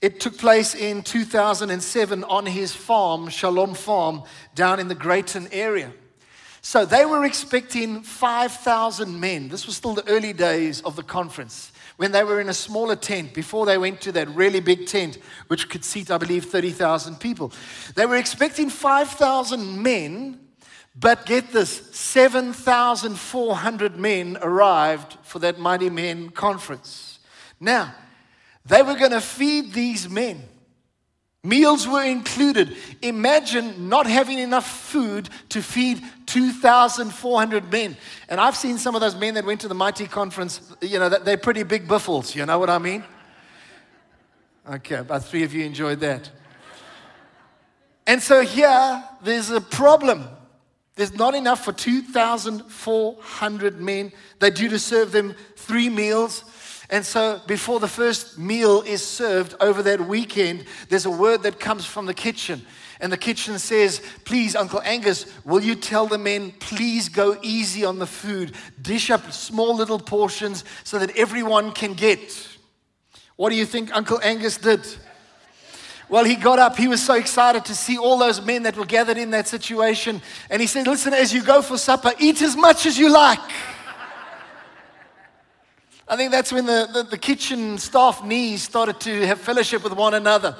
It 0.00 0.18
took 0.18 0.38
place 0.38 0.74
in 0.74 1.02
2007 1.02 2.24
on 2.24 2.46
his 2.46 2.74
farm, 2.74 3.28
Shalom 3.28 3.74
Farm, 3.74 4.22
down 4.54 4.80
in 4.80 4.88
the 4.88 4.94
Greytown 4.94 5.48
area. 5.52 5.92
So 6.66 6.84
they 6.84 7.06
were 7.06 7.24
expecting 7.24 8.02
5,000 8.02 9.20
men. 9.20 9.48
This 9.48 9.66
was 9.66 9.76
still 9.76 9.94
the 9.94 10.08
early 10.08 10.32
days 10.32 10.80
of 10.80 10.96
the 10.96 11.04
conference 11.04 11.70
when 11.96 12.10
they 12.10 12.24
were 12.24 12.40
in 12.40 12.48
a 12.48 12.54
smaller 12.54 12.96
tent 12.96 13.34
before 13.34 13.66
they 13.66 13.78
went 13.78 14.00
to 14.00 14.10
that 14.10 14.28
really 14.30 14.58
big 14.58 14.88
tent, 14.88 15.18
which 15.46 15.68
could 15.68 15.84
seat, 15.84 16.10
I 16.10 16.18
believe, 16.18 16.46
30,000 16.46 17.20
people. 17.20 17.52
They 17.94 18.04
were 18.04 18.16
expecting 18.16 18.68
5,000 18.68 19.80
men, 19.80 20.40
but 20.98 21.24
get 21.24 21.52
this 21.52 21.96
7,400 21.96 23.96
men 23.96 24.36
arrived 24.42 25.18
for 25.22 25.38
that 25.38 25.60
Mighty 25.60 25.88
Men 25.88 26.30
conference. 26.30 27.20
Now, 27.60 27.94
they 28.64 28.82
were 28.82 28.96
going 28.96 29.12
to 29.12 29.20
feed 29.20 29.72
these 29.72 30.08
men. 30.08 30.42
Meals 31.46 31.86
were 31.86 32.02
included. 32.02 32.76
Imagine 33.02 33.88
not 33.88 34.08
having 34.08 34.40
enough 34.40 34.68
food 34.68 35.28
to 35.50 35.62
feed 35.62 36.02
2,400 36.26 37.70
men. 37.70 37.96
And 38.28 38.40
I've 38.40 38.56
seen 38.56 38.78
some 38.78 38.96
of 38.96 39.00
those 39.00 39.14
men 39.14 39.34
that 39.34 39.44
went 39.44 39.60
to 39.60 39.68
the 39.68 39.74
Mighty 39.74 40.08
Conference, 40.08 40.60
you 40.80 40.98
know, 40.98 41.08
they're 41.08 41.36
pretty 41.36 41.62
big 41.62 41.86
buffles, 41.86 42.34
you 42.34 42.44
know 42.44 42.58
what 42.58 42.68
I 42.68 42.78
mean? 42.78 43.04
Okay, 44.68 44.96
about 44.96 45.24
three 45.24 45.44
of 45.44 45.54
you 45.54 45.64
enjoyed 45.64 46.00
that. 46.00 46.28
And 48.08 48.20
so 48.20 48.42
here, 48.42 49.04
there's 49.22 49.50
a 49.50 49.60
problem. 49.60 50.26
There's 50.96 51.14
not 51.14 51.36
enough 51.36 51.64
for 51.64 51.72
2,400 51.72 53.80
men. 53.80 54.10
They're 54.40 54.50
due 54.50 54.70
to 54.70 54.80
serve 54.80 55.12
them 55.12 55.36
three 55.54 55.90
meals. 55.90 56.42
And 56.88 57.04
so, 57.04 57.40
before 57.46 57.80
the 57.80 57.88
first 57.88 58.38
meal 58.38 58.82
is 58.82 59.04
served 59.04 59.54
over 59.60 59.82
that 59.82 60.06
weekend, 60.06 60.64
there's 60.88 61.06
a 61.06 61.10
word 61.10 61.42
that 61.42 61.58
comes 61.58 61.84
from 61.84 62.06
the 62.06 62.14
kitchen. 62.14 62.64
And 63.00 63.12
the 63.12 63.16
kitchen 63.16 63.58
says, 63.58 64.00
Please, 64.24 64.54
Uncle 64.54 64.80
Angus, 64.82 65.26
will 65.44 65.60
you 65.60 65.74
tell 65.74 66.06
the 66.06 66.18
men, 66.18 66.52
please 66.52 67.08
go 67.08 67.38
easy 67.42 67.84
on 67.84 67.98
the 67.98 68.06
food? 68.06 68.52
Dish 68.80 69.10
up 69.10 69.32
small 69.32 69.74
little 69.74 69.98
portions 69.98 70.64
so 70.84 70.98
that 70.98 71.16
everyone 71.16 71.72
can 71.72 71.94
get. 71.94 72.48
What 73.34 73.50
do 73.50 73.56
you 73.56 73.66
think 73.66 73.94
Uncle 73.94 74.20
Angus 74.22 74.56
did? 74.56 74.86
Well, 76.08 76.24
he 76.24 76.36
got 76.36 76.60
up. 76.60 76.76
He 76.76 76.86
was 76.86 77.04
so 77.04 77.14
excited 77.14 77.64
to 77.64 77.74
see 77.74 77.98
all 77.98 78.16
those 78.16 78.40
men 78.40 78.62
that 78.62 78.76
were 78.76 78.86
gathered 78.86 79.18
in 79.18 79.32
that 79.32 79.48
situation. 79.48 80.22
And 80.48 80.60
he 80.62 80.68
said, 80.68 80.86
Listen, 80.86 81.12
as 81.12 81.34
you 81.34 81.42
go 81.42 81.62
for 81.62 81.76
supper, 81.76 82.12
eat 82.18 82.40
as 82.42 82.56
much 82.56 82.86
as 82.86 82.96
you 82.96 83.10
like. 83.12 83.40
I 86.08 86.16
think 86.16 86.30
that's 86.30 86.52
when 86.52 86.66
the, 86.66 86.88
the, 86.92 87.02
the, 87.02 87.18
kitchen 87.18 87.78
staff 87.78 88.22
knees 88.24 88.62
started 88.62 89.00
to 89.00 89.26
have 89.26 89.40
fellowship 89.40 89.82
with 89.82 89.92
one 89.92 90.14
another. 90.14 90.56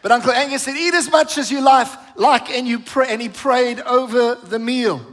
But 0.00 0.10
Uncle 0.10 0.32
Angus 0.32 0.62
said, 0.62 0.76
Eat 0.76 0.94
as 0.94 1.10
much 1.10 1.36
as 1.36 1.50
you 1.50 1.60
like, 1.60 1.88
like 2.16 2.48
and, 2.50 2.66
you 2.66 2.78
pray, 2.78 3.08
and 3.10 3.20
he 3.20 3.28
prayed 3.28 3.80
over 3.80 4.36
the 4.36 4.58
meal. 4.58 5.04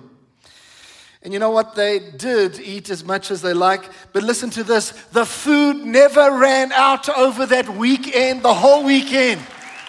And 1.21 1.33
you 1.33 1.39
know 1.39 1.51
what? 1.51 1.75
They 1.75 1.99
did 1.99 2.59
eat 2.59 2.89
as 2.89 3.03
much 3.03 3.31
as 3.31 3.41
they 3.41 3.53
like. 3.53 3.89
But 4.11 4.23
listen 4.23 4.49
to 4.51 4.63
this 4.63 4.91
the 5.11 5.25
food 5.25 5.77
never 5.77 6.37
ran 6.37 6.71
out 6.71 7.09
over 7.09 7.45
that 7.45 7.69
weekend, 7.69 8.43
the 8.43 8.53
whole 8.53 8.83
weekend. 8.83 9.41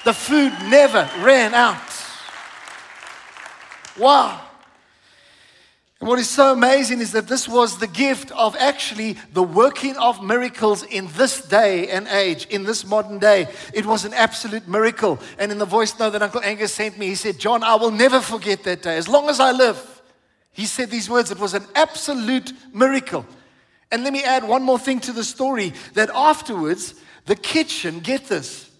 The 0.04 0.12
food 0.12 0.52
never 0.68 1.08
ran 1.20 1.54
out. 1.54 1.76
Wow. 3.96 4.43
And 6.04 6.10
what 6.10 6.18
is 6.18 6.28
so 6.28 6.52
amazing 6.52 7.00
is 7.00 7.12
that 7.12 7.28
this 7.28 7.48
was 7.48 7.78
the 7.78 7.86
gift 7.86 8.30
of 8.32 8.54
actually 8.56 9.16
the 9.32 9.42
working 9.42 9.96
of 9.96 10.22
miracles 10.22 10.82
in 10.82 11.08
this 11.16 11.40
day 11.40 11.88
and 11.88 12.06
age, 12.08 12.44
in 12.48 12.64
this 12.64 12.84
modern 12.84 13.18
day. 13.18 13.48
It 13.72 13.86
was 13.86 14.04
an 14.04 14.12
absolute 14.12 14.68
miracle. 14.68 15.18
And 15.38 15.50
in 15.50 15.56
the 15.56 15.64
voice 15.64 15.98
note 15.98 16.10
that 16.10 16.20
Uncle 16.20 16.42
Angus 16.42 16.74
sent 16.74 16.98
me, 16.98 17.06
he 17.06 17.14
said, 17.14 17.38
John, 17.38 17.62
I 17.62 17.76
will 17.76 17.90
never 17.90 18.20
forget 18.20 18.64
that 18.64 18.82
day. 18.82 18.98
As 18.98 19.08
long 19.08 19.30
as 19.30 19.40
I 19.40 19.52
live, 19.52 20.02
he 20.52 20.66
said 20.66 20.90
these 20.90 21.08
words. 21.08 21.30
It 21.30 21.38
was 21.38 21.54
an 21.54 21.64
absolute 21.74 22.52
miracle. 22.74 23.24
And 23.90 24.04
let 24.04 24.12
me 24.12 24.22
add 24.24 24.46
one 24.46 24.62
more 24.62 24.78
thing 24.78 25.00
to 25.00 25.12
the 25.12 25.24
story 25.24 25.72
that 25.94 26.10
afterwards, 26.14 26.96
the 27.24 27.34
kitchen, 27.34 28.00
get 28.00 28.26
this, 28.26 28.70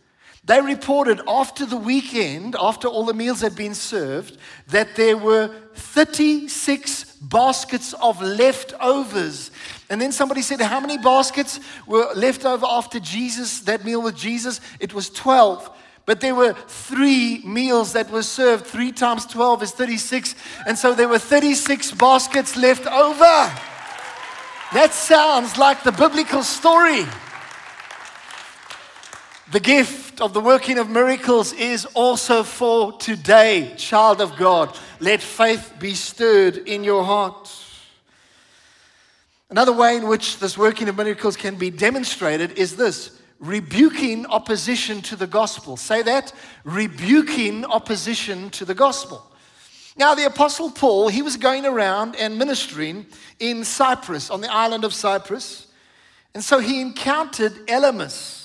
they 0.45 0.61
reported 0.61 1.23
after 1.27 1.65
the 1.65 1.79
weekend, 1.79 2.55
after 2.61 2.87
all 2.87 3.07
the 3.07 3.15
meals 3.15 3.41
had 3.41 3.57
been 3.57 3.75
served, 3.75 4.37
that 4.69 4.95
there 4.95 5.17
were 5.17 5.49
36 5.75 7.14
baskets 7.29 7.93
of 7.95 8.21
leftovers. 8.21 9.51
And 9.91 10.01
then 10.01 10.13
somebody 10.13 10.43
said, 10.43 10.61
How 10.61 10.81
many 10.81 10.99
baskets 10.99 11.61
were 11.87 12.13
left 12.15 12.45
over 12.45 12.67
after 12.67 13.01
Jesus, 13.01 13.61
that 13.61 13.85
meal 13.85 14.03
with 14.03 14.17
Jesus? 14.17 14.61
It 14.81 14.95
was 14.95 15.11
12. 15.11 15.71
But 16.07 16.21
there 16.21 16.35
were 16.35 16.53
three 16.53 17.41
meals 17.45 17.95
that 17.95 18.11
were 18.11 18.23
served. 18.23 18.67
Three 18.67 18.93
times 18.93 19.25
12 19.27 19.63
is 19.63 19.73
36. 19.73 20.35
And 20.67 20.79
so 20.79 20.95
there 20.95 21.09
were 21.09 21.19
36 21.19 21.93
baskets 21.93 22.57
left 22.57 22.87
over. 22.87 23.53
That 24.75 24.91
sounds 24.93 25.57
like 25.57 25.83
the 25.83 25.93
biblical 25.93 26.43
story. 26.43 27.07
The 29.53 29.61
gift 29.61 30.23
of 30.23 30.33
the 30.33 30.41
working 30.41 30.79
of 30.79 30.89
miracles 30.89 31.53
is 31.53 31.85
also 31.95 32.43
for 32.43 32.93
today, 32.93 33.75
child 33.77 34.23
of 34.23 34.37
God. 34.37 34.75
Let 35.01 35.21
faith 35.21 35.75
be 35.79 35.93
stirred 35.95 36.57
in 36.57 36.83
your 36.83 37.05
heart. 37.05 37.55
Another 39.51 39.73
way 39.73 39.97
in 39.97 40.09
which 40.09 40.39
this 40.39 40.57
working 40.57 40.89
of 40.89 40.97
miracles 40.97 41.37
can 41.37 41.57
be 41.57 41.69
demonstrated 41.69 42.59
is 42.59 42.77
this 42.77 43.21
rebuking 43.39 44.25
opposition 44.27 45.03
to 45.03 45.17
the 45.17 45.27
gospel. 45.27 45.77
Say 45.77 46.03
that 46.03 46.33
rebuking 46.65 47.67
opposition 47.67 48.49
to 48.51 48.65
the 48.65 48.75
gospel. 48.75 49.31
Now, 49.97 50.15
the 50.15 50.25
Apostle 50.25 50.71
Paul, 50.71 51.09
he 51.09 51.21
was 51.21 51.37
going 51.37 51.67
around 51.67 52.17
and 52.17 52.39
ministering 52.39 53.07
in 53.39 53.63
Cyprus, 53.63 54.31
on 54.31 54.41
the 54.41 54.53
island 54.53 54.85
of 54.85 54.95
Cyprus. 54.95 55.67
And 56.33 56.43
so 56.43 56.59
he 56.59 56.81
encountered 56.81 57.53
Elymas. 57.67 58.44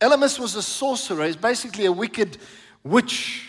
Elymas 0.00 0.38
was 0.38 0.54
a 0.54 0.62
sorcerer, 0.62 1.26
he's 1.26 1.36
basically 1.36 1.86
a 1.86 1.92
wicked 1.92 2.38
witch. 2.84 3.42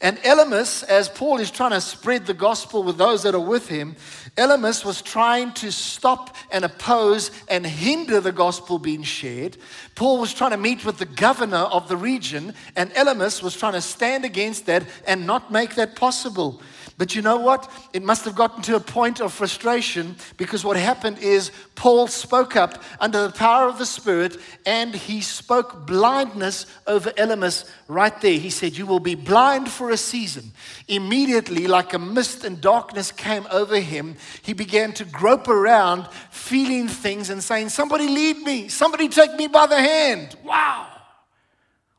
And 0.00 0.18
Elymas, 0.18 0.84
as 0.84 1.08
Paul 1.08 1.38
is 1.38 1.50
trying 1.50 1.70
to 1.70 1.80
spread 1.80 2.26
the 2.26 2.34
gospel 2.34 2.82
with 2.82 2.98
those 2.98 3.22
that 3.22 3.34
are 3.34 3.40
with 3.40 3.68
him, 3.68 3.96
Elymas 4.36 4.84
was 4.84 5.00
trying 5.00 5.52
to 5.54 5.70
stop 5.70 6.36
and 6.50 6.64
oppose 6.64 7.30
and 7.48 7.64
hinder 7.64 8.20
the 8.20 8.32
gospel 8.32 8.78
being 8.78 9.04
shared. 9.04 9.56
Paul 9.94 10.18
was 10.18 10.34
trying 10.34 10.50
to 10.50 10.56
meet 10.58 10.84
with 10.84 10.98
the 10.98 11.06
governor 11.06 11.56
of 11.56 11.88
the 11.88 11.96
region, 11.96 12.52
and 12.76 12.90
Elymas 12.90 13.42
was 13.42 13.56
trying 13.56 13.74
to 13.74 13.80
stand 13.80 14.24
against 14.24 14.66
that 14.66 14.84
and 15.06 15.26
not 15.26 15.52
make 15.52 15.76
that 15.76 15.96
possible. 15.96 16.60
But 16.96 17.16
you 17.16 17.22
know 17.22 17.38
what? 17.38 17.68
It 17.92 18.04
must 18.04 18.24
have 18.24 18.36
gotten 18.36 18.62
to 18.62 18.76
a 18.76 18.80
point 18.80 19.20
of 19.20 19.32
frustration 19.32 20.14
because 20.36 20.64
what 20.64 20.76
happened 20.76 21.18
is 21.18 21.50
Paul 21.74 22.06
spoke 22.06 22.54
up 22.54 22.80
under 23.00 23.26
the 23.26 23.32
power 23.32 23.68
of 23.68 23.78
the 23.78 23.86
Spirit 23.86 24.36
and 24.64 24.94
he 24.94 25.20
spoke 25.20 25.88
blindness 25.88 26.66
over 26.86 27.10
Elymas 27.12 27.68
right 27.88 28.18
there. 28.20 28.38
He 28.38 28.50
said, 28.50 28.76
You 28.76 28.86
will 28.86 29.00
be 29.00 29.16
blind 29.16 29.68
for 29.68 29.90
a 29.90 29.96
season. 29.96 30.52
Immediately, 30.86 31.66
like 31.66 31.94
a 31.94 31.98
mist 31.98 32.44
and 32.44 32.60
darkness 32.60 33.10
came 33.10 33.48
over 33.50 33.80
him, 33.80 34.14
he 34.42 34.52
began 34.52 34.92
to 34.92 35.04
grope 35.04 35.48
around, 35.48 36.06
feeling 36.30 36.86
things 36.86 37.28
and 37.28 37.42
saying, 37.42 37.70
Somebody 37.70 38.06
lead 38.06 38.38
me, 38.38 38.68
somebody 38.68 39.08
take 39.08 39.34
me 39.34 39.48
by 39.48 39.66
the 39.66 39.80
hand. 39.80 40.36
Wow. 40.44 40.86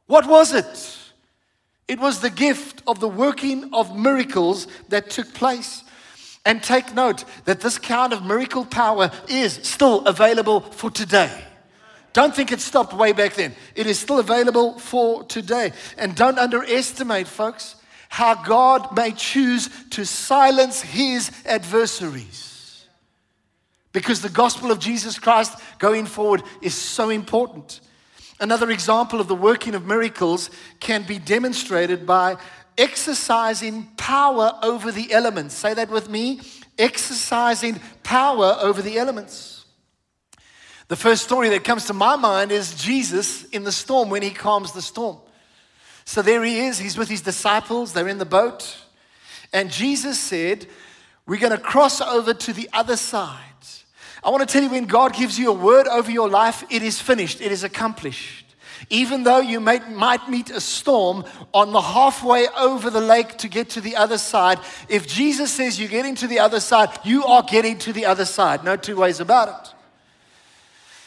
What 0.08 0.26
was 0.26 0.54
it? 0.54 1.05
It 1.88 2.00
was 2.00 2.20
the 2.20 2.30
gift 2.30 2.82
of 2.88 3.00
the 3.00 3.08
working 3.08 3.74
of 3.74 3.96
miracles 3.98 4.68
that 4.90 5.10
took 5.10 5.34
place. 5.34 5.84
And 6.48 6.62
take 6.62 6.94
note 6.94 7.26
that 7.46 7.62
this 7.62 7.80
kind 7.80 8.14
of 8.14 8.24
miracle 8.24 8.66
power 8.66 9.10
is 9.28 9.54
still 9.64 10.06
available 10.06 10.62
for 10.62 10.92
today. 10.92 11.44
Don't 12.14 12.36
think 12.36 12.52
it 12.52 12.62
stopped 12.62 12.94
way 12.94 13.14
back 13.14 13.34
then. 13.34 13.56
It 13.76 13.88
is 13.88 14.00
still 14.00 14.20
available 14.20 14.78
for 14.78 15.24
today. 15.24 15.74
And 15.98 16.16
don't 16.16 16.38
underestimate, 16.38 17.28
folks, 17.28 17.76
how 18.10 18.36
God 18.44 18.96
may 18.96 19.12
choose 19.12 19.70
to 19.90 20.06
silence 20.06 20.82
his 20.82 21.32
adversaries. 21.46 22.86
Because 23.92 24.22
the 24.22 24.30
gospel 24.30 24.72
of 24.72 24.80
Jesus 24.80 25.18
Christ 25.18 25.60
going 25.80 26.06
forward 26.06 26.44
is 26.62 26.76
so 26.76 27.10
important. 27.10 27.82
Another 28.40 28.70
example 28.70 29.22
of 29.22 29.28
the 29.28 29.36
working 29.36 29.76
of 29.76 29.86
miracles 29.86 30.50
can 30.80 31.04
be 31.04 31.20
demonstrated 31.20 32.06
by 32.06 32.38
exercising 32.78 33.88
power 33.98 34.58
over 34.62 34.92
the 34.92 35.14
elements. 35.14 35.56
Say 35.56 35.74
that 35.74 35.90
with 35.90 36.10
me 36.10 36.42
exercising 36.78 37.80
power 38.04 38.58
over 38.60 38.82
the 38.82 38.98
elements. 38.98 39.66
The 40.88 40.96
first 40.96 41.24
story 41.24 41.50
that 41.50 41.64
comes 41.64 41.86
to 41.86 41.94
my 41.94 42.16
mind 42.16 42.52
is 42.52 42.76
Jesus 42.76 43.46
in 43.46 43.64
the 43.64 43.72
storm 43.72 44.10
when 44.10 44.22
he 44.22 44.30
calms 44.30 44.72
the 44.72 44.82
storm. 44.82 45.18
So 46.06 46.22
there 46.22 46.44
he 46.44 46.60
is, 46.60 46.78
he's 46.78 46.98
with 46.98 47.10
his 47.10 47.22
disciples, 47.22 47.94
they're 47.94 48.08
in 48.08 48.20
the 48.20 48.26
boat, 48.26 48.78
and 49.52 49.72
Jesus 49.72 50.20
said, 50.20 50.68
We're 51.26 51.40
going 51.40 51.52
to 51.52 51.58
cross 51.58 52.00
over 52.02 52.34
to 52.34 52.54
the 52.54 52.70
other 52.74 52.98
side. 52.98 53.42
I 54.26 54.32
want 54.32 54.42
to 54.42 54.52
tell 54.52 54.64
you 54.64 54.72
when 54.72 54.88
God 54.88 55.14
gives 55.14 55.38
you 55.38 55.52
a 55.52 55.54
word 55.54 55.88
over 55.88 56.10
your 56.10 56.28
life, 56.28 56.64
it 56.72 56.82
is 56.82 57.00
finished, 57.00 57.42
it 57.42 57.52
is 57.52 57.64
accomplished. 57.64 58.56
Even 58.90 59.22
though 59.22 59.40
you 59.40 59.60
may, 59.60 59.80
might 59.92 60.28
meet 60.28 60.50
a 60.50 60.60
storm 60.60 61.24
on 61.54 61.72
the 61.72 61.80
halfway 61.80 62.48
over 62.58 62.90
the 62.90 63.02
lake 63.02 63.38
to 63.38 63.48
get 63.48 63.70
to 63.70 63.82
the 63.82 63.96
other 63.96 64.18
side, 64.18 64.60
if 64.90 65.06
Jesus 65.06 65.54
says 65.54 65.80
you're 65.80 65.90
getting 65.90 66.16
to 66.16 66.28
the 66.28 66.40
other 66.40 66.60
side, 66.60 66.90
you 67.04 67.24
are 67.24 67.44
getting 67.44 67.78
to 67.80 67.94
the 67.94 68.06
other 68.08 68.26
side. 68.26 68.64
No 68.64 68.76
two 68.76 68.96
ways 68.96 69.20
about 69.20 69.50
it. 69.50 69.74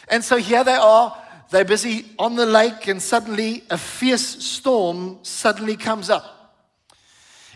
And 0.08 0.22
so 0.22 0.37
here 0.37 0.62
they 0.62 0.76
are. 0.76 1.16
They're 1.50 1.64
busy 1.64 2.06
on 2.20 2.37
the 2.37 2.46
lake, 2.46 2.87
and 2.87 3.02
suddenly 3.02 3.64
a 3.68 3.78
fierce 3.78 4.44
storm 4.44 5.18
suddenly 5.22 5.76
comes 5.76 6.08
up. 6.08 6.54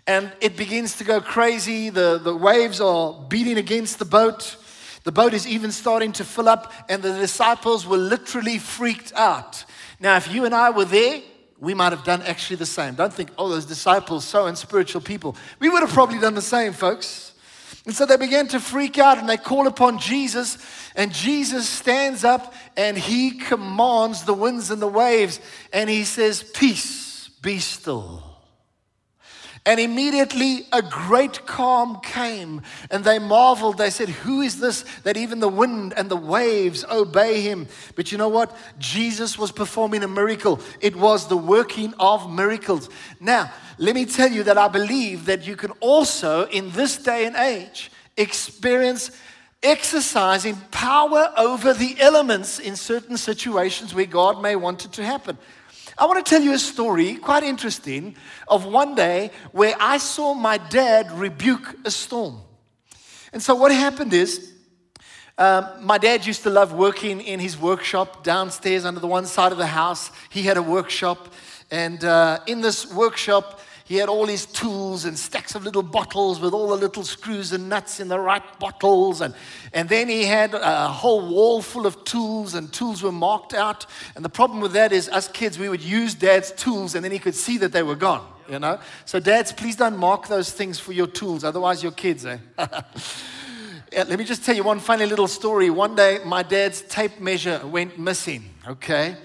And 0.08 0.32
it 0.40 0.56
begins 0.56 0.96
to 0.96 1.04
go 1.04 1.20
crazy. 1.20 1.88
The, 1.88 2.18
the 2.18 2.34
waves 2.34 2.80
are 2.80 3.14
beating 3.28 3.58
against 3.58 4.00
the 4.00 4.04
boat. 4.04 4.56
The 5.04 5.12
boat 5.12 5.34
is 5.34 5.46
even 5.46 5.72
starting 5.72 6.12
to 6.12 6.24
fill 6.24 6.48
up, 6.48 6.72
and 6.88 7.02
the 7.02 7.12
disciples 7.12 7.86
were 7.86 7.96
literally 7.96 8.58
freaked 8.58 9.12
out. 9.14 9.64
Now, 9.98 10.16
if 10.16 10.32
you 10.32 10.44
and 10.44 10.54
I 10.54 10.70
were 10.70 10.84
there, 10.84 11.20
we 11.58 11.74
might 11.74 11.92
have 11.92 12.04
done 12.04 12.22
actually 12.22 12.56
the 12.56 12.66
same. 12.66 12.94
Don't 12.94 13.12
think, 13.12 13.30
oh, 13.38 13.48
those 13.48 13.66
disciples, 13.66 14.24
so 14.24 14.46
unspiritual 14.46 15.00
people. 15.00 15.36
We 15.60 15.68
would 15.68 15.82
have 15.82 15.92
probably 15.92 16.18
done 16.18 16.34
the 16.34 16.42
same, 16.42 16.72
folks. 16.72 17.32
And 17.84 17.94
so 17.94 18.06
they 18.06 18.16
began 18.16 18.46
to 18.48 18.60
freak 18.60 18.98
out 18.98 19.18
and 19.18 19.28
they 19.28 19.36
call 19.36 19.66
upon 19.66 19.98
Jesus, 19.98 20.58
and 20.94 21.12
Jesus 21.12 21.68
stands 21.68 22.22
up 22.22 22.54
and 22.76 22.96
he 22.96 23.32
commands 23.32 24.24
the 24.24 24.34
winds 24.34 24.70
and 24.70 24.80
the 24.80 24.88
waves, 24.88 25.40
and 25.72 25.90
he 25.90 26.04
says, 26.04 26.42
Peace, 26.42 27.28
be 27.42 27.58
still. 27.58 28.31
And 29.64 29.78
immediately 29.78 30.66
a 30.72 30.82
great 30.82 31.46
calm 31.46 32.00
came, 32.00 32.62
and 32.90 33.04
they 33.04 33.20
marveled. 33.20 33.78
They 33.78 33.90
said, 33.90 34.08
Who 34.08 34.40
is 34.40 34.58
this 34.58 34.84
that 35.04 35.16
even 35.16 35.38
the 35.38 35.48
wind 35.48 35.94
and 35.96 36.10
the 36.10 36.16
waves 36.16 36.84
obey 36.90 37.42
him? 37.42 37.68
But 37.94 38.10
you 38.10 38.18
know 38.18 38.28
what? 38.28 38.56
Jesus 38.80 39.38
was 39.38 39.52
performing 39.52 40.02
a 40.02 40.08
miracle. 40.08 40.60
It 40.80 40.96
was 40.96 41.28
the 41.28 41.36
working 41.36 41.94
of 42.00 42.28
miracles. 42.28 42.90
Now, 43.20 43.52
let 43.78 43.94
me 43.94 44.04
tell 44.04 44.32
you 44.32 44.42
that 44.42 44.58
I 44.58 44.66
believe 44.66 45.26
that 45.26 45.46
you 45.46 45.54
can 45.54 45.70
also, 45.78 46.46
in 46.48 46.72
this 46.72 46.96
day 46.96 47.24
and 47.24 47.36
age, 47.36 47.92
experience 48.16 49.12
exercising 49.62 50.56
power 50.72 51.32
over 51.36 51.72
the 51.72 52.00
elements 52.00 52.58
in 52.58 52.74
certain 52.74 53.16
situations 53.16 53.94
where 53.94 54.06
God 54.06 54.42
may 54.42 54.56
want 54.56 54.84
it 54.84 54.92
to 54.94 55.04
happen. 55.04 55.38
I 55.98 56.06
want 56.06 56.24
to 56.24 56.28
tell 56.28 56.42
you 56.42 56.54
a 56.54 56.58
story, 56.58 57.16
quite 57.16 57.42
interesting, 57.42 58.16
of 58.48 58.64
one 58.64 58.94
day 58.94 59.30
where 59.52 59.74
I 59.78 59.98
saw 59.98 60.32
my 60.32 60.56
dad 60.56 61.12
rebuke 61.12 61.76
a 61.84 61.90
storm. 61.90 62.40
And 63.32 63.42
so, 63.42 63.54
what 63.54 63.72
happened 63.72 64.12
is, 64.12 64.52
um, 65.38 65.66
my 65.80 65.98
dad 65.98 66.26
used 66.26 66.42
to 66.44 66.50
love 66.50 66.72
working 66.72 67.20
in 67.20 67.40
his 67.40 67.58
workshop 67.58 68.24
downstairs 68.24 68.84
under 68.84 69.00
the 69.00 69.06
one 69.06 69.26
side 69.26 69.52
of 69.52 69.58
the 69.58 69.66
house. 69.66 70.10
He 70.30 70.42
had 70.42 70.56
a 70.56 70.62
workshop, 70.62 71.32
and 71.70 72.02
uh, 72.04 72.40
in 72.46 72.60
this 72.60 72.92
workshop, 72.92 73.60
he 73.84 73.96
had 73.96 74.08
all 74.08 74.26
his 74.26 74.46
tools 74.46 75.04
and 75.04 75.18
stacks 75.18 75.54
of 75.54 75.64
little 75.64 75.82
bottles 75.82 76.40
with 76.40 76.54
all 76.54 76.68
the 76.68 76.76
little 76.76 77.02
screws 77.02 77.52
and 77.52 77.68
nuts 77.68 78.00
in 78.00 78.08
the 78.08 78.18
right 78.18 78.42
bottles. 78.58 79.20
And, 79.20 79.34
and 79.72 79.88
then 79.88 80.08
he 80.08 80.24
had 80.24 80.54
a 80.54 80.88
whole 80.88 81.28
wall 81.28 81.62
full 81.62 81.86
of 81.86 82.04
tools, 82.04 82.54
and 82.54 82.72
tools 82.72 83.02
were 83.02 83.12
marked 83.12 83.54
out. 83.54 83.86
And 84.14 84.24
the 84.24 84.28
problem 84.28 84.60
with 84.60 84.72
that 84.72 84.92
is, 84.92 85.08
us 85.08 85.28
kids, 85.28 85.58
we 85.58 85.68
would 85.68 85.82
use 85.82 86.14
dad's 86.14 86.52
tools, 86.52 86.94
and 86.94 87.04
then 87.04 87.12
he 87.12 87.18
could 87.18 87.34
see 87.34 87.58
that 87.58 87.72
they 87.72 87.82
were 87.82 87.96
gone, 87.96 88.26
you 88.48 88.58
know? 88.58 88.78
So, 89.04 89.18
dads, 89.18 89.52
please 89.52 89.76
don't 89.76 89.98
mark 89.98 90.28
those 90.28 90.52
things 90.52 90.78
for 90.78 90.92
your 90.92 91.08
tools, 91.08 91.44
otherwise, 91.44 91.82
your 91.82 91.92
kids, 91.92 92.24
eh? 92.24 92.38
Yeah, 92.58 92.68
let 94.08 94.18
me 94.18 94.24
just 94.24 94.44
tell 94.44 94.54
you 94.54 94.62
one 94.62 94.80
funny 94.80 95.06
little 95.06 95.28
story. 95.28 95.70
One 95.70 95.96
day, 95.96 96.20
my 96.24 96.42
dad's 96.42 96.82
tape 96.82 97.20
measure 97.20 97.60
went 97.66 97.98
missing, 97.98 98.44
okay? 98.66 99.16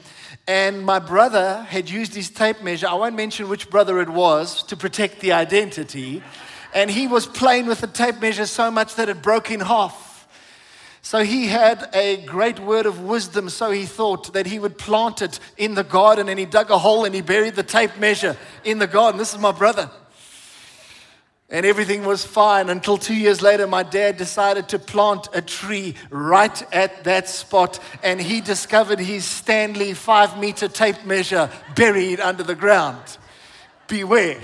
And 0.47 0.85
my 0.85 0.99
brother 0.99 1.61
had 1.63 1.89
used 1.89 2.15
his 2.15 2.29
tape 2.29 2.61
measure, 2.61 2.87
I 2.87 2.93
won't 2.93 3.15
mention 3.15 3.49
which 3.49 3.69
brother 3.69 3.99
it 3.99 4.09
was, 4.09 4.63
to 4.63 4.77
protect 4.77 5.19
the 5.19 5.33
identity. 5.33 6.23
And 6.73 6.89
he 6.89 7.07
was 7.07 7.25
playing 7.25 7.65
with 7.65 7.81
the 7.81 7.87
tape 7.87 8.21
measure 8.21 8.45
so 8.45 8.71
much 8.71 8.95
that 8.95 9.09
it 9.09 9.21
broke 9.21 9.51
in 9.51 9.59
half. 9.59 10.05
So 11.01 11.23
he 11.23 11.47
had 11.47 11.89
a 11.93 12.17
great 12.25 12.59
word 12.59 12.85
of 12.85 13.01
wisdom, 13.01 13.49
so 13.49 13.71
he 13.71 13.85
thought 13.85 14.33
that 14.33 14.45
he 14.45 14.59
would 14.59 14.77
plant 14.77 15.21
it 15.21 15.39
in 15.57 15.75
the 15.75 15.83
garden. 15.83 16.29
And 16.29 16.39
he 16.39 16.45
dug 16.45 16.71
a 16.71 16.77
hole 16.77 17.05
and 17.05 17.13
he 17.13 17.21
buried 17.21 17.55
the 17.55 17.63
tape 17.63 17.97
measure 17.97 18.37
in 18.63 18.79
the 18.79 18.87
garden. 18.87 19.17
This 19.17 19.33
is 19.33 19.39
my 19.39 19.51
brother. 19.51 19.89
And 21.49 21.65
everything 21.65 22.03
was 22.03 22.25
fine 22.25 22.69
until 22.69 22.97
two 22.97 23.15
years 23.15 23.41
later, 23.41 23.67
my 23.67 23.81
dad 23.81 24.17
decided 24.17 24.67
to 24.69 24.79
plant 24.79 25.29
a 25.31 25.41
tree 25.41 25.95
right 26.09 26.73
at 26.73 27.05
that 27.05 27.29
spot. 27.29 27.79
And 28.03 28.19
he 28.19 28.41
discovered 28.41 28.99
his 28.99 29.23
Stanley 29.23 29.93
five 29.93 30.37
meter 30.37 30.67
tape 30.67 31.05
measure 31.05 31.49
buried 31.73 32.19
under 32.19 32.43
the 32.43 32.55
ground. 32.55 33.17
Beware. 33.87 34.41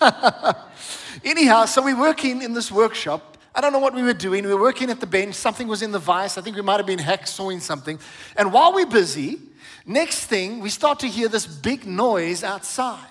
Anyhow, 1.24 1.66
so 1.66 1.82
we're 1.82 1.98
working 1.98 2.42
in 2.42 2.52
this 2.52 2.72
workshop. 2.72 3.38
I 3.54 3.60
don't 3.60 3.72
know 3.72 3.78
what 3.78 3.94
we 3.94 4.02
were 4.02 4.12
doing. 4.12 4.44
We 4.44 4.52
were 4.52 4.60
working 4.60 4.90
at 4.90 4.98
the 4.98 5.06
bench. 5.06 5.36
Something 5.36 5.68
was 5.68 5.82
in 5.82 5.92
the 5.92 5.98
vise. 6.00 6.36
I 6.36 6.40
think 6.40 6.56
we 6.56 6.62
might 6.62 6.78
have 6.78 6.86
been 6.86 6.98
hacksawing 6.98 7.60
something. 7.60 8.00
And 8.36 8.52
while 8.52 8.72
we're 8.72 8.86
busy, 8.86 9.38
next 9.86 10.26
thing, 10.26 10.58
we 10.58 10.70
start 10.70 10.98
to 11.00 11.06
hear 11.06 11.28
this 11.28 11.46
big 11.46 11.86
noise 11.86 12.42
outside. 12.42 13.06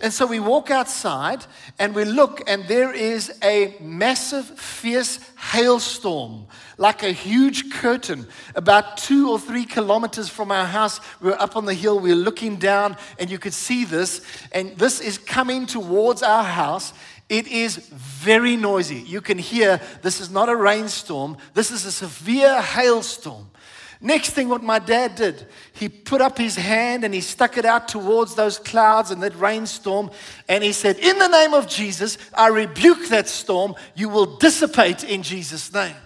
And 0.00 0.12
so 0.12 0.26
we 0.26 0.40
walk 0.40 0.70
outside 0.70 1.44
and 1.78 1.94
we 1.94 2.04
look, 2.04 2.42
and 2.48 2.64
there 2.64 2.92
is 2.92 3.32
a 3.42 3.76
massive, 3.80 4.44
fierce 4.58 5.18
hailstorm, 5.36 6.46
like 6.76 7.02
a 7.02 7.12
huge 7.12 7.72
curtain, 7.72 8.26
about 8.54 8.98
two 8.98 9.30
or 9.30 9.38
three 9.38 9.64
kilometers 9.64 10.28
from 10.28 10.52
our 10.52 10.66
house. 10.66 11.00
We 11.20 11.30
we're 11.30 11.36
up 11.38 11.56
on 11.56 11.64
the 11.64 11.74
hill, 11.74 11.98
we 11.98 12.10
we're 12.10 12.16
looking 12.16 12.56
down, 12.56 12.96
and 13.18 13.30
you 13.30 13.38
could 13.38 13.54
see 13.54 13.84
this. 13.84 14.20
And 14.52 14.76
this 14.76 15.00
is 15.00 15.16
coming 15.16 15.64
towards 15.66 16.22
our 16.22 16.44
house. 16.44 16.92
It 17.28 17.48
is 17.48 17.76
very 17.88 18.56
noisy. 18.56 19.00
You 19.00 19.20
can 19.20 19.38
hear 19.38 19.80
this 20.02 20.20
is 20.20 20.30
not 20.30 20.48
a 20.48 20.56
rainstorm, 20.56 21.38
this 21.54 21.70
is 21.70 21.86
a 21.86 21.92
severe 21.92 22.60
hailstorm. 22.60 23.48
Next 24.06 24.30
thing, 24.30 24.48
what 24.48 24.62
my 24.62 24.78
dad 24.78 25.16
did, 25.16 25.48
he 25.72 25.88
put 25.88 26.20
up 26.20 26.38
his 26.38 26.54
hand 26.54 27.02
and 27.02 27.12
he 27.12 27.20
stuck 27.20 27.58
it 27.58 27.64
out 27.64 27.88
towards 27.88 28.36
those 28.36 28.56
clouds 28.56 29.10
and 29.10 29.20
that 29.24 29.34
rainstorm. 29.34 30.12
And 30.48 30.62
he 30.62 30.72
said, 30.72 31.00
In 31.00 31.18
the 31.18 31.26
name 31.26 31.54
of 31.54 31.66
Jesus, 31.66 32.16
I 32.32 32.46
rebuke 32.46 33.08
that 33.08 33.28
storm. 33.28 33.74
You 33.96 34.08
will 34.08 34.36
dissipate 34.36 35.02
in 35.02 35.24
Jesus' 35.24 35.72
name. 35.74 35.96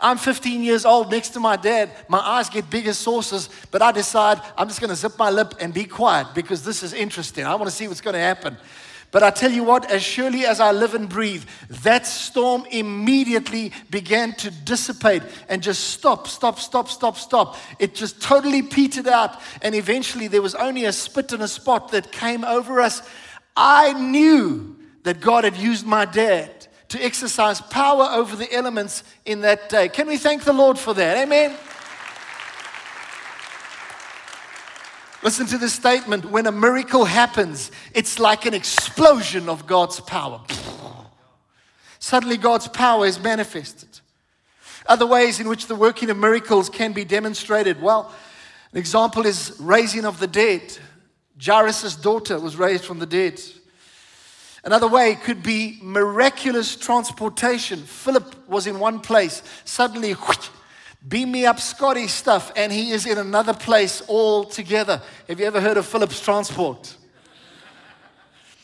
I'm 0.00 0.18
15 0.18 0.64
years 0.64 0.84
old 0.84 1.12
next 1.12 1.28
to 1.30 1.40
my 1.40 1.54
dad. 1.54 1.92
My 2.08 2.18
eyes 2.18 2.50
get 2.50 2.68
big 2.68 2.88
as 2.88 2.98
saucers, 2.98 3.48
but 3.70 3.80
I 3.80 3.92
decide 3.92 4.40
I'm 4.58 4.66
just 4.66 4.80
going 4.80 4.90
to 4.90 4.96
zip 4.96 5.16
my 5.16 5.30
lip 5.30 5.54
and 5.60 5.72
be 5.72 5.84
quiet 5.84 6.34
because 6.34 6.64
this 6.64 6.82
is 6.82 6.92
interesting. 6.92 7.46
I 7.46 7.54
want 7.54 7.70
to 7.70 7.76
see 7.76 7.86
what's 7.86 8.00
going 8.00 8.14
to 8.14 8.18
happen. 8.18 8.56
But 9.14 9.22
I 9.22 9.30
tell 9.30 9.52
you 9.52 9.62
what, 9.62 9.88
as 9.92 10.02
surely 10.02 10.44
as 10.44 10.58
I 10.58 10.72
live 10.72 10.92
and 10.92 11.08
breathe, 11.08 11.44
that 11.84 12.04
storm 12.04 12.66
immediately 12.72 13.70
began 13.88 14.32
to 14.38 14.50
dissipate 14.50 15.22
and 15.48 15.62
just 15.62 15.84
stop, 15.90 16.26
stop, 16.26 16.58
stop, 16.58 16.88
stop, 16.88 17.16
stop. 17.16 17.56
It 17.78 17.94
just 17.94 18.20
totally 18.20 18.60
petered 18.60 19.06
out. 19.06 19.40
And 19.62 19.76
eventually 19.76 20.26
there 20.26 20.42
was 20.42 20.56
only 20.56 20.84
a 20.84 20.92
spit 20.92 21.32
and 21.32 21.44
a 21.44 21.46
spot 21.46 21.92
that 21.92 22.10
came 22.10 22.44
over 22.44 22.80
us. 22.80 23.08
I 23.56 23.92
knew 23.92 24.76
that 25.04 25.20
God 25.20 25.44
had 25.44 25.56
used 25.56 25.86
my 25.86 26.06
dad 26.06 26.66
to 26.88 27.00
exercise 27.00 27.60
power 27.60 28.08
over 28.10 28.34
the 28.34 28.52
elements 28.52 29.04
in 29.24 29.42
that 29.42 29.68
day. 29.68 29.90
Can 29.90 30.08
we 30.08 30.16
thank 30.16 30.42
the 30.42 30.52
Lord 30.52 30.76
for 30.76 30.92
that? 30.92 31.18
Amen. 31.18 31.56
Listen 35.24 35.46
to 35.46 35.56
this 35.56 35.72
statement 35.72 36.26
when 36.26 36.46
a 36.46 36.52
miracle 36.52 37.06
happens, 37.06 37.72
it's 37.94 38.18
like 38.18 38.44
an 38.44 38.52
explosion 38.52 39.48
of 39.48 39.66
God's 39.66 39.98
power. 39.98 40.42
Suddenly, 41.98 42.36
God's 42.36 42.68
power 42.68 43.06
is 43.06 43.18
manifested. 43.18 43.88
Other 44.86 45.06
ways 45.06 45.40
in 45.40 45.48
which 45.48 45.66
the 45.66 45.74
working 45.74 46.10
of 46.10 46.18
miracles 46.18 46.68
can 46.68 46.92
be 46.92 47.06
demonstrated. 47.06 47.80
Well, 47.80 48.12
an 48.72 48.78
example 48.78 49.24
is 49.24 49.56
raising 49.58 50.04
of 50.04 50.20
the 50.20 50.26
dead. 50.26 50.76
Jairus' 51.42 51.96
daughter 51.96 52.38
was 52.38 52.56
raised 52.56 52.84
from 52.84 52.98
the 52.98 53.06
dead. 53.06 53.40
Another 54.62 54.88
way 54.88 55.14
could 55.14 55.42
be 55.42 55.78
miraculous 55.80 56.76
transportation. 56.76 57.82
Philip 57.84 58.46
was 58.46 58.66
in 58.66 58.78
one 58.78 59.00
place, 59.00 59.42
suddenly, 59.64 60.12
whoosh, 60.12 60.50
beam 61.06 61.32
me 61.32 61.46
up 61.46 61.60
Scotty 61.60 62.08
stuff, 62.08 62.52
and 62.56 62.72
he 62.72 62.90
is 62.90 63.06
in 63.06 63.18
another 63.18 63.54
place 63.54 64.02
altogether. 64.08 65.02
Have 65.28 65.40
you 65.40 65.46
ever 65.46 65.60
heard 65.60 65.76
of 65.76 65.86
Phillips 65.86 66.20
transport? 66.20 66.96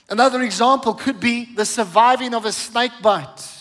Another 0.09 0.43
example 0.43 0.95
could 0.95 1.21
be 1.21 1.55
the 1.55 1.65
surviving 1.65 2.35
of 2.35 2.45
a 2.45 2.53
snake 2.53 2.93
bite. 3.01 3.57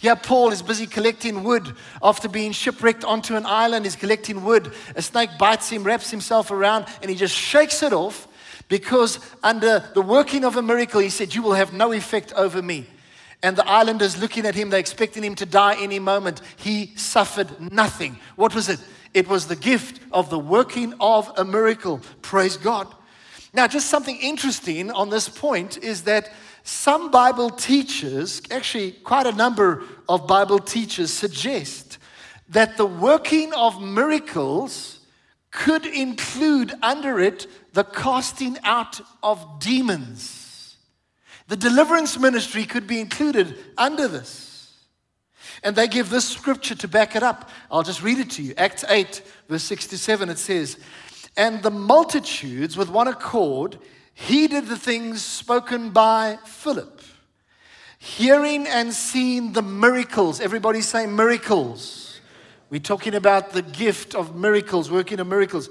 Yeah, 0.00 0.14
Paul 0.16 0.50
is 0.50 0.62
busy 0.62 0.86
collecting 0.86 1.44
wood 1.44 1.76
after 2.02 2.28
being 2.28 2.52
shipwrecked 2.52 3.04
onto 3.04 3.36
an 3.36 3.46
island. 3.46 3.84
He's 3.84 3.96
collecting 3.96 4.44
wood. 4.44 4.72
A 4.96 5.02
snake 5.02 5.30
bites 5.38 5.70
him, 5.70 5.84
wraps 5.84 6.10
himself 6.10 6.50
around, 6.50 6.86
and 7.00 7.10
he 7.10 7.16
just 7.16 7.34
shakes 7.34 7.82
it 7.82 7.92
off 7.92 8.26
because, 8.68 9.20
under 9.42 9.88
the 9.94 10.02
working 10.02 10.44
of 10.44 10.56
a 10.56 10.62
miracle, 10.62 11.00
he 11.00 11.08
said, 11.08 11.34
You 11.34 11.42
will 11.42 11.52
have 11.52 11.72
no 11.72 11.92
effect 11.92 12.32
over 12.34 12.60
me. 12.60 12.86
And 13.42 13.56
the 13.56 13.68
islanders 13.68 14.20
looking 14.20 14.46
at 14.46 14.54
him, 14.54 14.70
they're 14.70 14.78
expecting 14.78 15.24
him 15.24 15.34
to 15.36 15.46
die 15.46 15.76
any 15.80 15.98
moment. 15.98 16.40
He 16.56 16.92
suffered 16.96 17.72
nothing. 17.72 18.18
What 18.36 18.54
was 18.54 18.68
it? 18.68 18.78
It 19.14 19.28
was 19.28 19.46
the 19.46 19.56
gift 19.56 20.00
of 20.12 20.30
the 20.30 20.38
working 20.38 20.94
of 21.00 21.30
a 21.36 21.44
miracle. 21.44 22.00
Praise 22.22 22.56
God. 22.56 22.92
Now, 23.52 23.66
just 23.66 23.90
something 23.90 24.16
interesting 24.16 24.90
on 24.90 25.10
this 25.10 25.28
point 25.28 25.76
is 25.78 26.02
that 26.02 26.30
some 26.62 27.10
Bible 27.10 27.50
teachers, 27.50 28.40
actually, 28.50 28.92
quite 28.92 29.26
a 29.26 29.32
number 29.32 29.82
of 30.08 30.26
Bible 30.26 30.58
teachers, 30.58 31.12
suggest 31.12 31.98
that 32.48 32.76
the 32.76 32.86
working 32.86 33.52
of 33.54 33.82
miracles 33.82 35.00
could 35.50 35.84
include 35.84 36.72
under 36.82 37.20
it 37.20 37.46
the 37.72 37.84
casting 37.84 38.56
out 38.62 39.00
of 39.22 39.58
demons. 39.58 40.41
The 41.48 41.56
deliverance 41.56 42.18
ministry 42.18 42.64
could 42.64 42.86
be 42.86 43.00
included 43.00 43.56
under 43.76 44.08
this. 44.08 44.86
And 45.62 45.76
they 45.76 45.86
give 45.86 46.10
this 46.10 46.28
scripture 46.28 46.74
to 46.76 46.88
back 46.88 47.14
it 47.14 47.22
up. 47.22 47.50
I'll 47.70 47.82
just 47.82 48.02
read 48.02 48.18
it 48.18 48.30
to 48.30 48.42
you. 48.42 48.54
Acts 48.56 48.84
8, 48.88 49.22
verse 49.48 49.62
67, 49.62 50.28
it 50.28 50.38
says, 50.38 50.78
And 51.36 51.62
the 51.62 51.70
multitudes 51.70 52.76
with 52.76 52.88
one 52.88 53.08
accord 53.08 53.78
heeded 54.14 54.66
the 54.66 54.76
things 54.76 55.22
spoken 55.22 55.90
by 55.90 56.38
Philip, 56.44 57.00
hearing 57.98 58.66
and 58.66 58.92
seeing 58.92 59.52
the 59.52 59.62
miracles. 59.62 60.40
Everybody 60.40 60.80
say 60.80 61.06
miracles. 61.06 62.20
We're 62.70 62.80
talking 62.80 63.14
about 63.14 63.50
the 63.50 63.62
gift 63.62 64.14
of 64.14 64.34
miracles, 64.34 64.90
working 64.90 65.20
of 65.20 65.26
miracles 65.26 65.68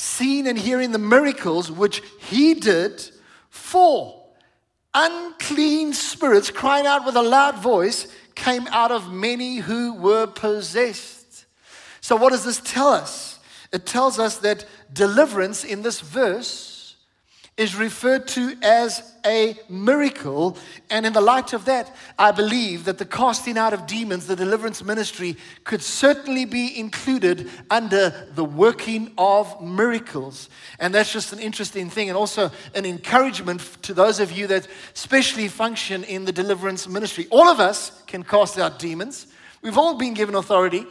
seeing 0.00 0.46
and 0.48 0.58
hearing 0.58 0.92
the 0.92 0.98
miracles 0.98 1.70
which 1.70 2.02
he 2.18 2.54
did 2.54 3.10
for 3.50 4.19
unclean 4.94 5.92
spirits 5.92 6.50
crying 6.50 6.86
out 6.86 7.04
with 7.04 7.16
a 7.16 7.22
loud 7.22 7.58
voice 7.58 8.08
came 8.34 8.66
out 8.68 8.90
of 8.90 9.12
many 9.12 9.58
who 9.58 9.94
were 9.94 10.26
possessed. 10.26 11.46
So, 12.00 12.16
what 12.16 12.30
does 12.30 12.44
this 12.44 12.60
tell 12.60 12.88
us? 12.88 13.38
It 13.72 13.86
tells 13.86 14.18
us 14.18 14.38
that 14.38 14.64
deliverance 14.92 15.64
in 15.64 15.82
this 15.82 16.00
verse 16.00 16.69
is 17.56 17.76
referred 17.76 18.26
to 18.26 18.54
as 18.62 19.14
a 19.26 19.54
miracle. 19.68 20.56
And 20.88 21.04
in 21.04 21.12
the 21.12 21.20
light 21.20 21.52
of 21.52 21.66
that, 21.66 21.94
I 22.18 22.30
believe 22.30 22.84
that 22.84 22.98
the 22.98 23.04
casting 23.04 23.58
out 23.58 23.72
of 23.72 23.86
demons, 23.86 24.26
the 24.26 24.36
deliverance 24.36 24.82
ministry, 24.82 25.36
could 25.64 25.82
certainly 25.82 26.46
be 26.46 26.78
included 26.78 27.50
under 27.70 28.28
the 28.34 28.44
working 28.44 29.12
of 29.18 29.60
miracles. 29.62 30.48
And 30.78 30.94
that's 30.94 31.12
just 31.12 31.32
an 31.32 31.38
interesting 31.38 31.90
thing, 31.90 32.08
and 32.08 32.16
also 32.16 32.50
an 32.74 32.86
encouragement 32.86 33.60
to 33.82 33.92
those 33.92 34.20
of 34.20 34.32
you 34.32 34.46
that 34.46 34.66
specially 34.94 35.48
function 35.48 36.04
in 36.04 36.24
the 36.24 36.32
deliverance 36.32 36.88
ministry. 36.88 37.26
All 37.30 37.48
of 37.48 37.60
us 37.60 38.02
can 38.06 38.22
cast 38.22 38.58
out 38.58 38.78
demons, 38.78 39.26
we've 39.60 39.78
all 39.78 39.94
been 39.94 40.14
given 40.14 40.34
authority. 40.34 40.86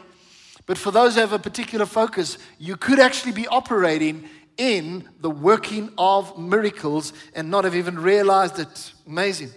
But 0.69 0.77
for 0.77 0.91
those 0.91 1.15
who 1.15 1.21
have 1.21 1.33
a 1.33 1.39
particular 1.39 1.87
focus, 1.87 2.37
you 2.59 2.77
could 2.77 2.99
actually 2.99 3.31
be 3.31 3.47
operating 3.47 4.29
in 4.59 5.09
the 5.21 5.29
working 5.31 5.91
of 5.97 6.37
miracles 6.37 7.13
and 7.33 7.49
not 7.49 7.63
have 7.63 7.75
even 7.75 7.97
realized 7.97 8.59
it. 8.59 8.93
Amazing. 9.07 9.49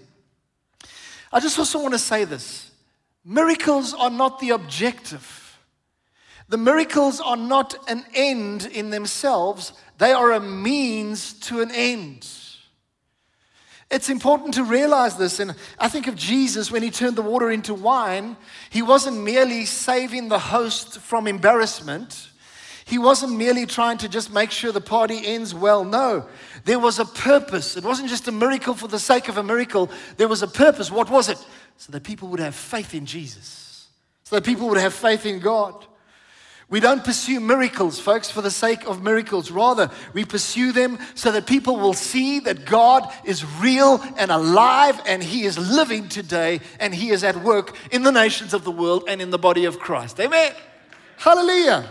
I 1.31 1.41
just 1.41 1.59
also 1.59 1.83
want 1.83 1.93
to 1.93 1.99
say 1.99 2.25
this 2.25 2.71
miracles 3.25 3.93
are 3.93 4.11
not 4.11 4.39
the 4.39 4.51
objective. 4.51 5.41
The 6.49 6.59
miracles 6.59 7.21
are 7.21 7.37
not 7.37 7.75
an 7.89 8.05
end 8.15 8.67
in 8.67 8.91
themselves, 8.91 9.73
they 9.99 10.13
are 10.13 10.33
a 10.33 10.41
means 10.41 11.35
to 11.41 11.61
an 11.61 11.71
end. 11.71 12.29
It's 13.91 14.09
important 14.09 14.55
to 14.55 14.65
realize 14.65 15.17
this. 15.19 15.39
And 15.39 15.55
I 15.79 15.89
think 15.89 16.07
of 16.07 16.17
Jesus 16.17 16.71
when 16.71 16.83
he 16.83 16.91
turned 16.91 17.17
the 17.17 17.23
water 17.23 17.51
into 17.51 17.75
wine, 17.75 18.39
he 18.71 18.81
wasn't 18.81 19.23
merely 19.23 19.67
saving 19.67 20.29
the 20.29 20.39
host 20.39 20.99
from 21.01 21.27
embarrassment. 21.27 22.31
He 22.85 22.99
wasn't 22.99 23.37
merely 23.37 23.67
trying 23.67 23.99
to 23.99 24.09
just 24.09 24.33
make 24.33 24.51
sure 24.51 24.73
the 24.73 24.81
party 24.81 25.27
ends 25.27 25.55
well. 25.55 25.85
No, 25.85 26.27
there 26.65 26.79
was 26.79 26.99
a 26.99 27.05
purpose. 27.05 27.77
It 27.77 27.85
wasn't 27.85 28.09
just 28.09 28.29
a 28.29 28.33
miracle 28.33 28.75
for 28.75 28.89
the 28.89 28.99
sake 28.99 29.29
of 29.29 29.39
a 29.39 29.43
miracle. 29.43 29.91
There 30.17 30.29
was 30.29 30.43
a 30.43 30.49
purpose. 30.49 30.91
What 30.91 31.11
was 31.11 31.29
it? 31.29 31.39
So 31.77 31.93
that 31.93 32.03
people 32.03 32.29
would 32.29 32.41
have 32.41 32.55
faith 32.55 32.95
in 32.95 33.07
Jesus, 33.07 33.89
so 34.25 34.37
that 34.37 34.45
people 34.45 34.69
would 34.69 34.79
have 34.79 34.95
faith 34.95 35.27
in 35.27 35.41
God. 35.41 35.87
We 36.73 36.81
don't 36.81 37.05
pursue 37.05 37.39
miracles, 37.39 38.01
folks, 38.01 38.31
for 38.31 38.41
the 38.41 38.51
sake 38.51 38.87
of 38.87 39.03
miracles. 39.03 39.51
Rather, 39.51 39.91
we 40.15 40.25
pursue 40.25 40.73
them 40.73 40.99
so 41.15 41.31
that 41.33 41.47
people 41.47 41.77
will 41.77 41.93
see 41.93 42.41
that 42.41 42.65
God 42.65 43.13
is 43.27 43.45
real 43.61 44.03
and 44.17 44.31
alive 44.31 44.99
and 45.05 45.23
He 45.23 45.45
is 45.45 45.59
living 45.59 46.09
today 46.09 46.61
and 46.81 46.95
He 46.95 47.11
is 47.11 47.25
at 47.25 47.37
work 47.43 47.77
in 47.91 48.05
the 48.05 48.11
nations 48.11 48.55
of 48.55 48.65
the 48.65 48.71
world 48.71 49.05
and 49.07 49.21
in 49.21 49.29
the 49.29 49.39
body 49.39 49.67
of 49.67 49.79
Christ. 49.79 50.19
Amen. 50.19 50.55
Hallelujah. 51.19 51.91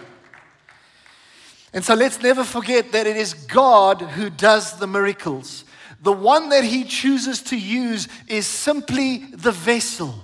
And 1.73 1.83
so 1.83 1.93
let's 1.93 2.21
never 2.21 2.43
forget 2.43 2.91
that 2.91 3.07
it 3.07 3.15
is 3.15 3.33
God 3.33 4.01
who 4.01 4.29
does 4.29 4.77
the 4.77 4.87
miracles. 4.87 5.63
The 6.01 6.11
one 6.11 6.49
that 6.49 6.63
He 6.63 6.83
chooses 6.83 7.41
to 7.43 7.57
use 7.57 8.07
is 8.27 8.45
simply 8.47 9.19
the 9.33 9.51
vessel. 9.51 10.15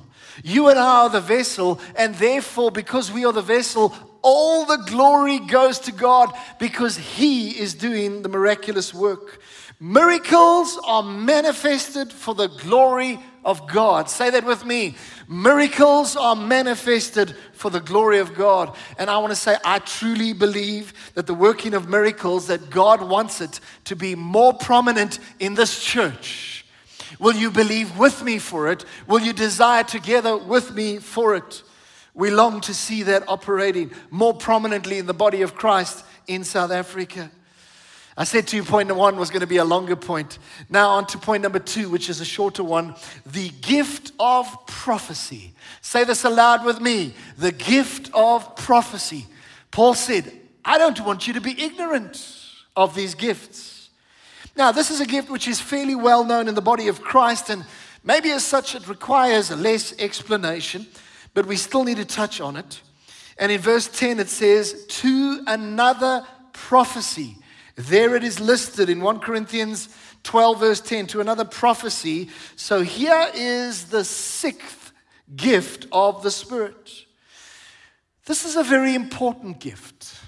You 0.43 0.69
and 0.69 0.77
I 0.77 1.03
are 1.03 1.09
the 1.09 1.21
vessel, 1.21 1.79
and 1.95 2.15
therefore, 2.15 2.71
because 2.71 3.11
we 3.11 3.25
are 3.25 3.33
the 3.33 3.41
vessel, 3.41 3.95
all 4.21 4.65
the 4.65 4.83
glory 4.87 5.39
goes 5.39 5.79
to 5.79 5.91
God 5.91 6.31
because 6.59 6.97
He 6.97 7.51
is 7.51 7.73
doing 7.73 8.21
the 8.21 8.29
miraculous 8.29 8.93
work. 8.93 9.41
Miracles 9.79 10.79
are 10.85 11.03
manifested 11.03 12.11
for 12.11 12.33
the 12.33 12.47
glory 12.47 13.19
of 13.47 13.65
God. 13.65 14.09
Say 14.09 14.29
that 14.29 14.45
with 14.45 14.65
me. 14.65 14.95
Miracles 15.27 16.17
are 16.17 16.35
manifested 16.35 17.33
for 17.53 17.71
the 17.71 17.79
glory 17.79 18.19
of 18.19 18.35
God. 18.35 18.75
And 18.99 19.09
I 19.09 19.17
want 19.19 19.31
to 19.31 19.37
say, 19.37 19.55
I 19.63 19.79
truly 19.79 20.33
believe 20.33 20.93
that 21.15 21.27
the 21.27 21.33
working 21.33 21.73
of 21.73 21.87
miracles, 21.87 22.47
that 22.47 22.69
God 22.69 23.01
wants 23.01 23.39
it 23.39 23.61
to 23.85 23.95
be 23.95 24.15
more 24.15 24.53
prominent 24.53 25.19
in 25.39 25.55
this 25.55 25.81
church. 25.81 26.65
Will 27.19 27.35
you 27.35 27.49
believe 27.49 27.97
with 27.97 28.21
me 28.21 28.37
for 28.37 28.69
it? 28.69 28.83
Will 29.07 29.21
you 29.21 29.31
desire 29.31 29.85
together 29.85 30.35
with 30.37 30.75
me 30.75 30.97
for 30.97 31.33
it? 31.35 31.63
We 32.13 32.31
long 32.31 32.59
to 32.61 32.73
see 32.73 33.03
that 33.03 33.29
operating 33.29 33.91
more 34.09 34.33
prominently 34.33 34.97
in 34.97 35.05
the 35.05 35.13
body 35.13 35.41
of 35.41 35.55
Christ 35.55 36.03
in 36.27 36.43
South 36.43 36.71
Africa. 36.71 37.31
I 38.19 38.23
said 38.23 38.47
to 38.47 38.55
you, 38.55 38.63
point 38.63 38.93
one 38.93 39.17
was 39.17 39.29
going 39.29 39.41
to 39.41 39.47
be 39.47 39.57
a 39.57 39.63
longer 39.63 39.95
point. 39.95 40.39
Now, 40.69 40.89
on 40.89 41.05
to 41.07 41.19
point 41.19 41.43
number 41.43 41.59
two, 41.59 41.87
which 41.87 42.09
is 42.09 42.19
a 42.19 42.25
shorter 42.25 42.63
one 42.63 42.95
the 43.27 43.49
gift 43.61 44.11
of 44.19 44.65
prophecy. 44.65 45.53
Say 45.81 46.03
this 46.03 46.23
aloud 46.23 46.65
with 46.65 46.81
me 46.81 47.13
the 47.37 47.51
gift 47.51 48.09
of 48.15 48.55
prophecy. 48.55 49.27
Paul 49.69 49.93
said, 49.93 50.31
I 50.65 50.79
don't 50.79 50.99
want 51.05 51.27
you 51.27 51.33
to 51.33 51.41
be 51.41 51.61
ignorant 51.61 52.41
of 52.75 52.95
these 52.95 53.13
gifts. 53.13 53.89
Now, 54.55 54.71
this 54.71 54.89
is 54.89 54.99
a 54.99 55.05
gift 55.05 55.29
which 55.29 55.47
is 55.47 55.61
fairly 55.61 55.93
well 55.93 56.23
known 56.23 56.47
in 56.47 56.55
the 56.55 56.61
body 56.61 56.87
of 56.87 57.03
Christ, 57.03 57.51
and 57.51 57.63
maybe 58.03 58.31
as 58.31 58.43
such 58.43 58.73
it 58.73 58.87
requires 58.87 59.51
less 59.51 59.93
explanation, 59.99 60.87
but 61.35 61.45
we 61.45 61.55
still 61.55 61.83
need 61.83 61.97
to 61.97 62.05
touch 62.05 62.41
on 62.41 62.57
it. 62.57 62.81
And 63.37 63.51
in 63.51 63.61
verse 63.61 63.87
10, 63.87 64.19
it 64.19 64.29
says, 64.29 64.87
To 64.87 65.43
another 65.45 66.25
prophecy 66.51 67.37
there 67.77 68.15
it 68.15 68.23
is 68.23 68.39
listed 68.39 68.89
in 68.89 69.01
1 69.01 69.19
Corinthians 69.19 69.89
12, 70.23 70.59
verse 70.59 70.81
10, 70.81 71.07
to 71.07 71.21
another 71.21 71.45
prophecy. 71.45 72.27
So 72.55 72.81
here 72.81 73.27
is 73.35 73.85
the 73.85 74.03
sixth 74.03 74.91
gift 75.35 75.85
of 75.91 76.23
the 76.23 76.31
Spirit. 76.31 77.05
This 78.25 78.45
is 78.45 78.55
a 78.55 78.63
very 78.63 78.95
important 78.95 79.59
gift. 79.59 80.19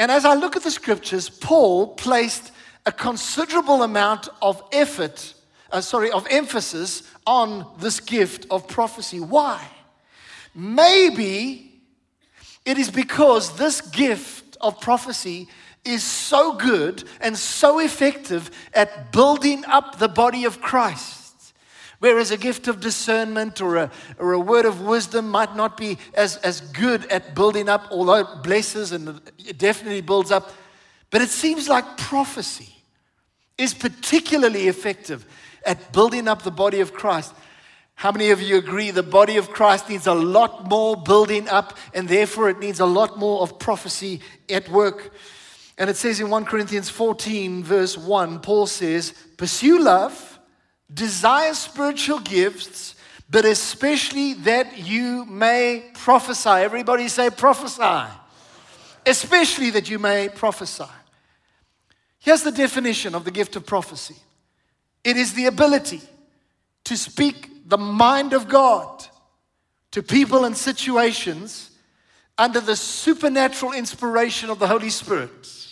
And 0.00 0.10
as 0.10 0.24
I 0.24 0.34
look 0.34 0.56
at 0.56 0.64
the 0.64 0.70
scriptures, 0.70 1.30
Paul 1.30 1.94
placed 1.94 2.50
a 2.84 2.92
considerable 2.92 3.84
amount 3.84 4.28
of 4.42 4.62
effort, 4.72 5.34
uh, 5.70 5.80
sorry, 5.80 6.10
of 6.10 6.26
emphasis 6.28 7.04
on 7.24 7.66
this 7.78 8.00
gift 8.00 8.46
of 8.50 8.66
prophecy. 8.66 9.20
Why? 9.20 9.64
Maybe 10.54 11.82
it 12.64 12.78
is 12.78 12.90
because 12.90 13.56
this 13.56 13.80
gift 13.80 14.56
of 14.60 14.80
prophecy 14.80 15.48
is 15.84 16.02
so 16.02 16.54
good 16.54 17.04
and 17.20 17.36
so 17.36 17.78
effective 17.78 18.50
at 18.74 19.12
building 19.12 19.64
up 19.66 19.98
the 19.98 20.08
body 20.08 20.44
of 20.44 20.60
Christ. 20.60 21.18
Whereas 22.00 22.30
a 22.30 22.36
gift 22.36 22.68
of 22.68 22.80
discernment 22.80 23.60
or 23.60 23.76
a, 23.76 23.90
or 24.18 24.32
a 24.32 24.38
word 24.38 24.66
of 24.66 24.82
wisdom 24.82 25.28
might 25.30 25.56
not 25.56 25.76
be 25.76 25.98
as, 26.14 26.36
as 26.38 26.60
good 26.60 27.06
at 27.06 27.34
building 27.34 27.68
up, 27.68 27.88
although 27.90 28.20
it 28.20 28.42
blesses 28.42 28.92
and 28.92 29.20
it 29.38 29.58
definitely 29.58 30.00
builds 30.00 30.30
up. 30.30 30.52
But 31.10 31.22
it 31.22 31.30
seems 31.30 31.68
like 31.68 31.96
prophecy 31.96 32.72
is 33.56 33.74
particularly 33.74 34.68
effective 34.68 35.26
at 35.66 35.92
building 35.92 36.28
up 36.28 36.42
the 36.42 36.52
body 36.52 36.80
of 36.80 36.94
Christ. 36.94 37.34
How 37.96 38.12
many 38.12 38.30
of 38.30 38.40
you 38.40 38.58
agree 38.58 38.92
the 38.92 39.02
body 39.02 39.36
of 39.36 39.50
Christ 39.50 39.88
needs 39.88 40.06
a 40.06 40.14
lot 40.14 40.68
more 40.68 40.96
building 40.96 41.48
up 41.48 41.76
and 41.92 42.08
therefore 42.08 42.48
it 42.48 42.60
needs 42.60 42.78
a 42.78 42.86
lot 42.86 43.18
more 43.18 43.42
of 43.42 43.58
prophecy 43.58 44.20
at 44.48 44.68
work? 44.68 45.12
And 45.78 45.88
it 45.88 45.96
says 45.96 46.18
in 46.18 46.28
1 46.28 46.44
Corinthians 46.44 46.90
14, 46.90 47.62
verse 47.62 47.96
1, 47.96 48.40
Paul 48.40 48.66
says, 48.66 49.14
Pursue 49.36 49.78
love 49.78 50.38
desire 50.92 51.54
spiritual 51.54 52.18
gifts, 52.18 52.96
but 53.30 53.44
especially 53.44 54.34
that 54.34 54.78
you 54.78 55.24
may 55.26 55.90
prophesy. 55.94 56.48
Everybody 56.48 57.08
say 57.08 57.30
prophesy. 57.30 58.10
Especially 59.06 59.70
that 59.70 59.88
you 59.88 59.98
may 59.98 60.28
prophesy. 60.28 60.84
Here's 62.18 62.42
the 62.42 62.52
definition 62.52 63.14
of 63.14 63.24
the 63.24 63.30
gift 63.30 63.56
of 63.56 63.64
prophecy 63.64 64.16
it 65.04 65.16
is 65.16 65.32
the 65.34 65.46
ability 65.46 66.02
to 66.84 66.96
speak 66.96 67.68
the 67.68 67.78
mind 67.78 68.32
of 68.32 68.48
God 68.48 69.06
to 69.92 70.02
people 70.02 70.44
and 70.44 70.56
situations 70.56 71.70
under 72.36 72.60
the 72.60 72.76
supernatural 72.76 73.72
inspiration 73.72 74.50
of 74.50 74.58
the 74.58 74.66
Holy 74.66 74.90
Spirit. 74.90 75.67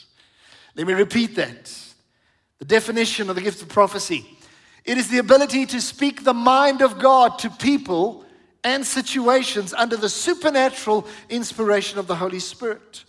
Let 0.76 0.86
me 0.86 0.92
repeat 0.92 1.34
that. 1.36 1.72
The 2.58 2.64
definition 2.64 3.28
of 3.28 3.36
the 3.36 3.42
gift 3.42 3.62
of 3.62 3.68
prophecy 3.68 4.26
it 4.84 4.98
is 4.98 5.08
the 5.08 5.18
ability 5.18 5.66
to 5.66 5.80
speak 5.80 6.22
the 6.22 6.32
mind 6.32 6.80
of 6.80 7.00
God 7.00 7.40
to 7.40 7.50
people 7.50 8.24
and 8.62 8.86
situations 8.86 9.74
under 9.74 9.96
the 9.96 10.08
supernatural 10.08 11.08
inspiration 11.28 11.98
of 11.98 12.06
the 12.06 12.14
Holy 12.14 12.38
Spirit. 12.38 13.04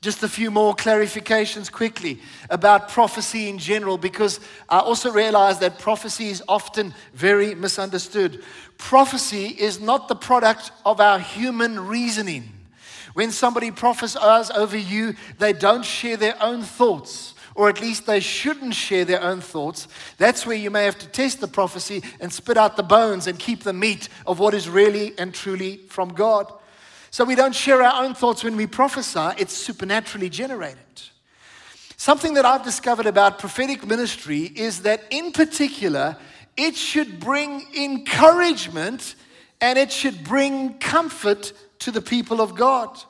Just 0.00 0.22
a 0.22 0.28
few 0.28 0.50
more 0.50 0.74
clarifications 0.74 1.70
quickly 1.70 2.20
about 2.50 2.88
prophecy 2.88 3.48
in 3.48 3.58
general, 3.58 3.98
because 3.98 4.38
I 4.68 4.78
also 4.78 5.10
realize 5.10 5.58
that 5.58 5.80
prophecy 5.80 6.28
is 6.28 6.42
often 6.46 6.94
very 7.14 7.56
misunderstood. 7.56 8.42
Prophecy 8.78 9.46
is 9.46 9.80
not 9.80 10.06
the 10.06 10.16
product 10.16 10.70
of 10.86 11.00
our 11.00 11.18
human 11.18 11.88
reasoning. 11.88 12.52
When 13.14 13.30
somebody 13.30 13.70
prophesies 13.70 14.50
over 14.50 14.76
you, 14.76 15.14
they 15.38 15.52
don't 15.52 15.84
share 15.84 16.16
their 16.16 16.40
own 16.42 16.62
thoughts 16.62 17.34
or 17.54 17.68
at 17.68 17.80
least 17.80 18.06
they 18.06 18.20
shouldn't 18.20 18.74
share 18.74 19.04
their 19.04 19.22
own 19.22 19.40
thoughts, 19.40 19.88
that's 20.16 20.46
where 20.46 20.56
you 20.56 20.70
may 20.70 20.84
have 20.84 20.98
to 20.98 21.06
test 21.08 21.40
the 21.40 21.48
prophecy 21.48 22.02
and 22.20 22.32
spit 22.32 22.56
out 22.56 22.76
the 22.76 22.82
bones 22.82 23.26
and 23.26 23.38
keep 23.38 23.62
the 23.62 23.72
meat 23.72 24.08
of 24.26 24.38
what 24.38 24.54
is 24.54 24.68
really 24.68 25.12
and 25.18 25.34
truly 25.34 25.78
from 25.88 26.10
God. 26.10 26.52
So 27.10 27.24
we 27.24 27.34
don't 27.34 27.54
share 27.54 27.82
our 27.82 28.04
own 28.04 28.14
thoughts 28.14 28.42
when 28.42 28.56
we 28.56 28.66
prophesy, 28.66 29.34
it's 29.36 29.52
supernaturally 29.52 30.30
generated. 30.30 30.78
Something 31.96 32.34
that 32.34 32.46
I've 32.46 32.64
discovered 32.64 33.06
about 33.06 33.38
prophetic 33.38 33.86
ministry 33.86 34.40
is 34.40 34.82
that, 34.82 35.04
in 35.10 35.30
particular, 35.30 36.16
it 36.56 36.74
should 36.74 37.20
bring 37.20 37.66
encouragement 37.76 39.14
and 39.62 39.78
it 39.78 39.92
should 39.92 40.24
bring 40.24 40.74
comfort 40.78 41.52
to 41.78 41.92
the 41.92 42.02
people 42.02 42.40
of 42.42 42.56
God. 42.56 43.00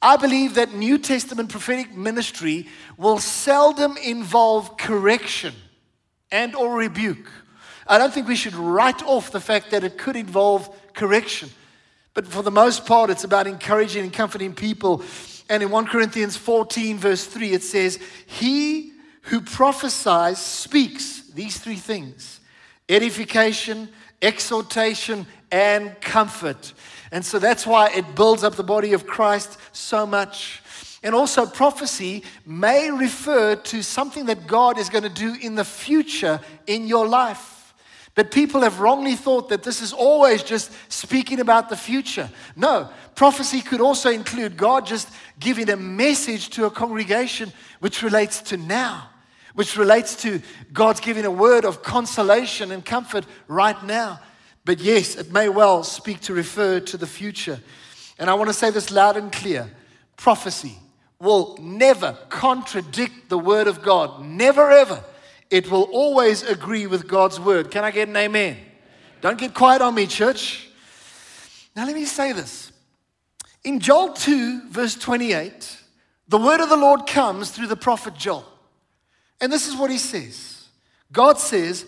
I 0.00 0.16
believe 0.16 0.54
that 0.54 0.72
New 0.72 0.96
Testament 0.98 1.50
prophetic 1.50 1.92
ministry 1.92 2.68
will 2.96 3.18
seldom 3.18 3.96
involve 3.96 4.76
correction 4.78 5.52
and 6.30 6.54
or 6.54 6.76
rebuke. 6.76 7.28
I 7.88 7.98
don't 7.98 8.14
think 8.14 8.28
we 8.28 8.36
should 8.36 8.54
write 8.54 9.02
off 9.02 9.32
the 9.32 9.40
fact 9.40 9.72
that 9.72 9.82
it 9.82 9.98
could 9.98 10.14
involve 10.14 10.70
correction. 10.94 11.50
But 12.14 12.26
for 12.26 12.42
the 12.42 12.52
most 12.52 12.86
part, 12.86 13.10
it's 13.10 13.24
about 13.24 13.48
encouraging 13.48 14.04
and 14.04 14.12
comforting 14.12 14.54
people. 14.54 15.02
And 15.50 15.60
in 15.62 15.70
1 15.70 15.86
Corinthians 15.86 16.36
14, 16.36 16.98
verse 16.98 17.24
3, 17.24 17.52
it 17.52 17.64
says, 17.64 17.98
He 18.26 18.92
who 19.22 19.40
prophesies 19.40 20.38
speaks 20.38 21.22
these 21.30 21.58
three 21.58 21.76
things 21.76 22.38
edification, 22.88 23.88
exhortation, 24.22 25.26
and 25.50 25.98
comfort. 26.00 26.72
And 27.10 27.24
so 27.24 27.38
that's 27.38 27.66
why 27.66 27.90
it 27.90 28.14
builds 28.14 28.44
up 28.44 28.56
the 28.56 28.62
body 28.62 28.92
of 28.92 29.06
Christ 29.06 29.58
so 29.72 30.06
much. 30.06 30.62
And 31.02 31.14
also, 31.14 31.46
prophecy 31.46 32.24
may 32.44 32.90
refer 32.90 33.54
to 33.56 33.82
something 33.82 34.26
that 34.26 34.46
God 34.46 34.78
is 34.78 34.88
going 34.88 35.04
to 35.04 35.08
do 35.08 35.36
in 35.40 35.54
the 35.54 35.64
future 35.64 36.40
in 36.66 36.86
your 36.86 37.06
life. 37.06 37.72
But 38.14 38.32
people 38.32 38.62
have 38.62 38.80
wrongly 38.80 39.14
thought 39.14 39.48
that 39.50 39.62
this 39.62 39.80
is 39.80 39.92
always 39.92 40.42
just 40.42 40.72
speaking 40.92 41.38
about 41.38 41.68
the 41.68 41.76
future. 41.76 42.28
No, 42.56 42.90
prophecy 43.14 43.60
could 43.60 43.80
also 43.80 44.10
include 44.10 44.56
God 44.56 44.86
just 44.86 45.08
giving 45.38 45.70
a 45.70 45.76
message 45.76 46.50
to 46.50 46.66
a 46.66 46.70
congregation 46.70 47.52
which 47.78 48.02
relates 48.02 48.42
to 48.42 48.56
now, 48.56 49.08
which 49.58 49.76
relates 49.76 50.14
to 50.14 50.40
God's 50.72 51.00
giving 51.00 51.24
a 51.24 51.30
word 51.32 51.64
of 51.64 51.82
consolation 51.82 52.70
and 52.70 52.84
comfort 52.84 53.26
right 53.48 53.82
now. 53.82 54.20
But 54.64 54.78
yes, 54.78 55.16
it 55.16 55.32
may 55.32 55.48
well 55.48 55.82
speak 55.82 56.20
to 56.20 56.32
refer 56.32 56.78
to 56.78 56.96
the 56.96 57.08
future. 57.08 57.58
And 58.20 58.30
I 58.30 58.34
want 58.34 58.50
to 58.50 58.54
say 58.54 58.70
this 58.70 58.92
loud 58.92 59.16
and 59.16 59.32
clear 59.32 59.68
prophecy 60.16 60.78
will 61.18 61.58
never 61.60 62.16
contradict 62.28 63.30
the 63.30 63.38
word 63.38 63.66
of 63.66 63.82
God. 63.82 64.24
Never, 64.24 64.70
ever. 64.70 65.02
It 65.50 65.68
will 65.72 65.90
always 65.90 66.44
agree 66.44 66.86
with 66.86 67.08
God's 67.08 67.40
word. 67.40 67.72
Can 67.72 67.82
I 67.82 67.90
get 67.90 68.06
an 68.06 68.16
amen? 68.16 68.58
Don't 69.22 69.40
get 69.40 69.54
quiet 69.54 69.82
on 69.82 69.92
me, 69.92 70.06
church. 70.06 70.68
Now, 71.74 71.84
let 71.84 71.96
me 71.96 72.04
say 72.04 72.30
this. 72.30 72.70
In 73.64 73.80
Joel 73.80 74.12
2, 74.12 74.68
verse 74.68 74.94
28, 74.94 75.78
the 76.28 76.38
word 76.38 76.60
of 76.60 76.68
the 76.68 76.76
Lord 76.76 77.08
comes 77.08 77.50
through 77.50 77.66
the 77.66 77.74
prophet 77.74 78.14
Joel. 78.14 78.46
And 79.40 79.52
this 79.52 79.68
is 79.68 79.76
what 79.76 79.90
he 79.90 79.98
says 79.98 80.68
God 81.12 81.38
says, 81.38 81.86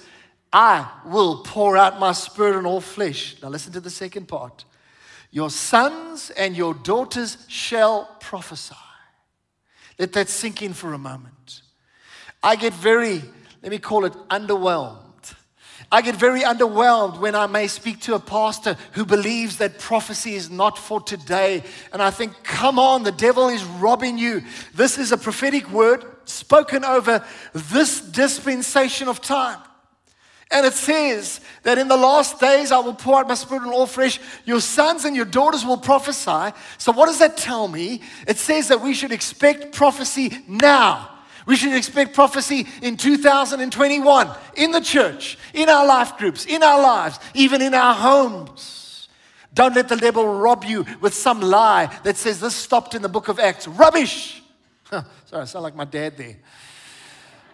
I 0.52 0.90
will 1.06 1.42
pour 1.44 1.76
out 1.76 2.00
my 2.00 2.12
spirit 2.12 2.56
on 2.56 2.66
all 2.66 2.80
flesh. 2.80 3.36
Now, 3.42 3.48
listen 3.48 3.72
to 3.74 3.80
the 3.80 3.90
second 3.90 4.26
part. 4.26 4.64
Your 5.30 5.50
sons 5.50 6.30
and 6.30 6.56
your 6.56 6.74
daughters 6.74 7.38
shall 7.48 8.16
prophesy. 8.20 8.74
Let 9.98 10.12
that 10.14 10.28
sink 10.28 10.62
in 10.62 10.72
for 10.72 10.92
a 10.92 10.98
moment. 10.98 11.62
I 12.42 12.56
get 12.56 12.72
very, 12.72 13.22
let 13.62 13.70
me 13.70 13.78
call 13.78 14.06
it 14.06 14.14
underwhelmed. 14.28 14.96
I 15.92 16.02
get 16.02 16.16
very 16.16 16.40
underwhelmed 16.40 17.20
when 17.20 17.34
I 17.34 17.46
may 17.46 17.66
speak 17.66 18.00
to 18.02 18.14
a 18.14 18.20
pastor 18.20 18.76
who 18.92 19.04
believes 19.04 19.58
that 19.58 19.78
prophecy 19.78 20.34
is 20.34 20.48
not 20.48 20.78
for 20.78 21.00
today. 21.00 21.62
And 21.92 22.00
I 22.00 22.10
think, 22.10 22.32
come 22.42 22.78
on, 22.78 23.02
the 23.02 23.12
devil 23.12 23.48
is 23.48 23.62
robbing 23.64 24.16
you. 24.16 24.42
This 24.74 24.98
is 24.98 25.12
a 25.12 25.18
prophetic 25.18 25.70
word 25.70 26.04
spoken 26.30 26.84
over 26.84 27.24
this 27.52 28.00
dispensation 28.00 29.08
of 29.08 29.20
time. 29.20 29.58
And 30.52 30.66
it 30.66 30.72
says 30.72 31.40
that 31.62 31.78
in 31.78 31.86
the 31.86 31.96
last 31.96 32.40
days 32.40 32.72
I 32.72 32.78
will 32.78 32.94
pour 32.94 33.20
out 33.20 33.28
my 33.28 33.34
spirit 33.34 33.62
on 33.62 33.72
all 33.72 33.86
flesh. 33.86 34.18
Your 34.44 34.60
sons 34.60 35.04
and 35.04 35.14
your 35.14 35.24
daughters 35.24 35.64
will 35.64 35.76
prophesy. 35.76 36.56
So, 36.76 36.90
what 36.90 37.06
does 37.06 37.20
that 37.20 37.36
tell 37.36 37.68
me? 37.68 38.02
It 38.26 38.36
says 38.36 38.68
that 38.68 38.80
we 38.80 38.92
should 38.92 39.12
expect 39.12 39.72
prophecy 39.72 40.38
now. 40.48 41.08
We 41.46 41.56
should 41.56 41.74
expect 41.74 42.14
prophecy 42.14 42.66
in 42.82 42.96
2021 42.96 44.30
in 44.56 44.72
the 44.72 44.80
church, 44.80 45.38
in 45.54 45.68
our 45.68 45.86
life 45.86 46.16
groups, 46.18 46.46
in 46.46 46.62
our 46.62 46.82
lives, 46.82 47.18
even 47.34 47.62
in 47.62 47.72
our 47.72 47.94
homes. 47.94 49.08
Don't 49.54 49.74
let 49.74 49.88
the 49.88 49.96
devil 49.96 50.26
rob 50.26 50.64
you 50.64 50.84
with 51.00 51.14
some 51.14 51.40
lie 51.40 51.96
that 52.04 52.16
says 52.16 52.40
this 52.40 52.54
stopped 52.54 52.94
in 52.94 53.02
the 53.02 53.08
book 53.08 53.28
of 53.28 53.38
Acts. 53.38 53.66
Rubbish. 53.66 54.42
Sorry, 55.26 55.42
I 55.42 55.44
sound 55.44 55.62
like 55.62 55.76
my 55.76 55.84
dad 55.84 56.16
there. 56.16 56.36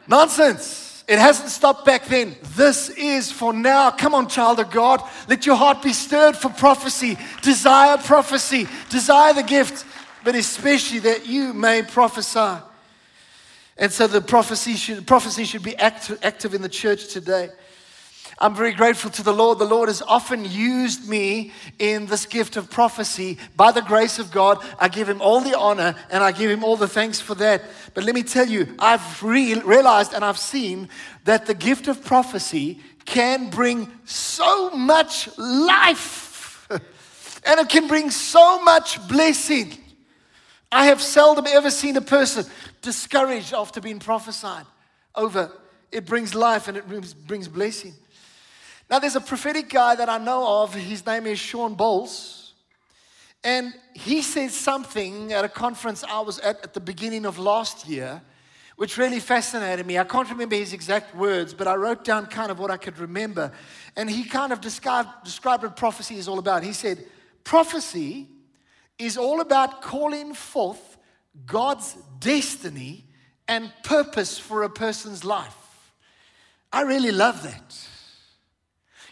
Nonsense. 0.09 1.05
It 1.09 1.21
hasn't 1.21 1.51
stopped 1.51 1.85
back 1.85 2.07
then. 2.07 2.35
This 2.57 2.89
is 2.91 3.31
for 3.31 3.53
now. 3.53 3.91
Come 3.93 4.13
on, 4.13 4.29
child 4.29 4.59
of 4.59 4.71
God. 4.71 5.03
Let 5.29 5.47
your 5.47 5.55
heart 5.55 5.81
be 5.81 5.93
stirred 5.93 6.37
for 6.37 6.49
prophecy. 6.49 7.17
Desire 7.43 7.97
prophecy. 7.99 8.67
Desire 8.89 9.33
the 9.33 9.45
gift, 9.45 9.85
but 10.25 10.35
especially 10.35 10.99
that 11.01 11.27
you 11.27 11.55
may 11.55 11.83
prophesy. 11.83 12.61
And 13.79 13.93
so 13.93 14.09
the 14.09 14.21
prophecy 14.21 14.75
should, 14.75 15.07
prophecy 15.07 15.45
should 15.45 15.63
be 15.63 15.77
active, 15.77 16.19
active 16.25 16.55
in 16.55 16.63
the 16.63 16.69
church 16.69 17.09
today. 17.09 17.51
I'm 18.39 18.55
very 18.55 18.73
grateful 18.75 19.11
to 19.13 19.23
the 19.23 19.33
Lord. 19.33 19.59
The 19.59 19.65
Lord 19.65 19.89
has 19.89 20.03
often 20.03 20.45
used 20.45 21.09
me 21.09 21.53
in 21.79 22.05
this 22.05 22.27
gift 22.27 22.59
of 22.59 22.71
prophecy 22.71 23.39
by 23.57 23.73
the 23.73 23.81
grace 23.81 24.19
of 24.19 24.31
God. 24.31 24.63
I 24.79 24.89
give 24.89 25.09
Him 25.09 25.23
all 25.23 25.41
the 25.41 25.59
honor 25.59 25.95
and 26.11 26.23
I 26.23 26.33
give 26.33 26.51
Him 26.51 26.63
all 26.63 26.77
the 26.77 26.87
thanks 26.87 27.19
for 27.19 27.35
that. 27.37 27.63
But 27.95 28.05
let 28.05 28.15
me 28.15 28.23
tell 28.23 28.47
you, 28.47 28.75
I've 28.79 29.23
re- 29.23 29.55
realized 29.61 30.13
and 30.13 30.23
I've 30.23 30.39
seen 30.39 30.91
that 31.25 31.47
the 31.47 31.55
gift 31.55 31.89
of 31.89 32.05
prophecy 32.05 32.81
can 33.07 33.49
bring 33.49 33.91
so 34.05 34.69
much 34.71 35.31
life 35.39 36.69
and 36.71 37.61
it 37.61 37.71
can 37.71 37.89
bring 37.89 38.11
so 38.11 38.63
much 38.63 39.07
blessing. 39.09 39.79
I 40.71 40.87
have 40.87 41.01
seldom 41.01 41.47
ever 41.47 41.71
seen 41.71 41.97
a 41.97 42.03
person 42.03 42.45
discouraged 42.83 43.55
after 43.55 43.81
being 43.81 43.99
prophesied 43.99 44.67
over. 45.15 45.51
It 45.91 46.05
brings 46.05 46.35
life 46.35 46.69
and 46.69 46.77
it 46.77 46.87
brings, 46.87 47.15
brings 47.15 47.49
blessing. 47.49 47.95
Now, 48.89 49.01
there's 49.01 49.17
a 49.17 49.21
prophetic 49.21 49.69
guy 49.69 49.97
that 49.97 50.09
I 50.09 50.19
know 50.19 50.63
of. 50.63 50.75
His 50.75 51.05
name 51.05 51.27
is 51.27 51.39
Shawn 51.39 51.77
Bolz. 51.77 52.53
And 53.43 53.75
he 53.95 54.23
said 54.23 54.51
something 54.51 55.33
at 55.33 55.45
a 55.45 55.49
conference 55.49 56.05
I 56.05 56.21
was 56.21 56.39
at 56.41 56.63
at 56.63 56.75
the 56.75 56.81
beginning 56.81 57.27
of 57.27 57.39
last 57.39 57.89
year, 57.89 58.23
which 58.77 58.97
really 58.97 59.21
fascinated 59.21 59.87
me. 59.87 59.99
I 59.99 60.05
can't 60.05 60.29
remember 60.29 60.57
his 60.57 60.73
exact 60.73 61.15
words, 61.15 61.55
but 61.55 61.67
I 61.67 61.75
wrote 61.75 62.05
down 62.05 62.27
kind 62.27 62.51
of 62.51 62.59
what 62.59 62.71
I 62.71 62.77
could 62.77 62.99
remember. 62.99 63.53
And 63.97 64.11
he 64.11 64.25
kind 64.25 64.53
of 64.53 64.61
described, 64.61 65.09
described 65.25 65.63
what 65.63 65.77
prophecy 65.77 66.17
is 66.17 66.29
all 66.29 66.39
about. 66.39 66.63
He 66.63 66.73
said, 66.73 67.05
Prophecy 67.45 68.29
is 68.99 69.17
all 69.17 69.41
about 69.41 69.83
calling 69.83 70.35
forth 70.35 70.97
God's 71.45 71.97
destiny 72.19 73.05
and 73.47 73.73
purpose 73.85 74.39
for 74.39 74.63
a 74.65 74.71
person's 74.71 75.25
life. 75.25 75.93
I 76.73 76.83
really 76.83 77.13
love 77.13 77.43
that. 77.45 77.89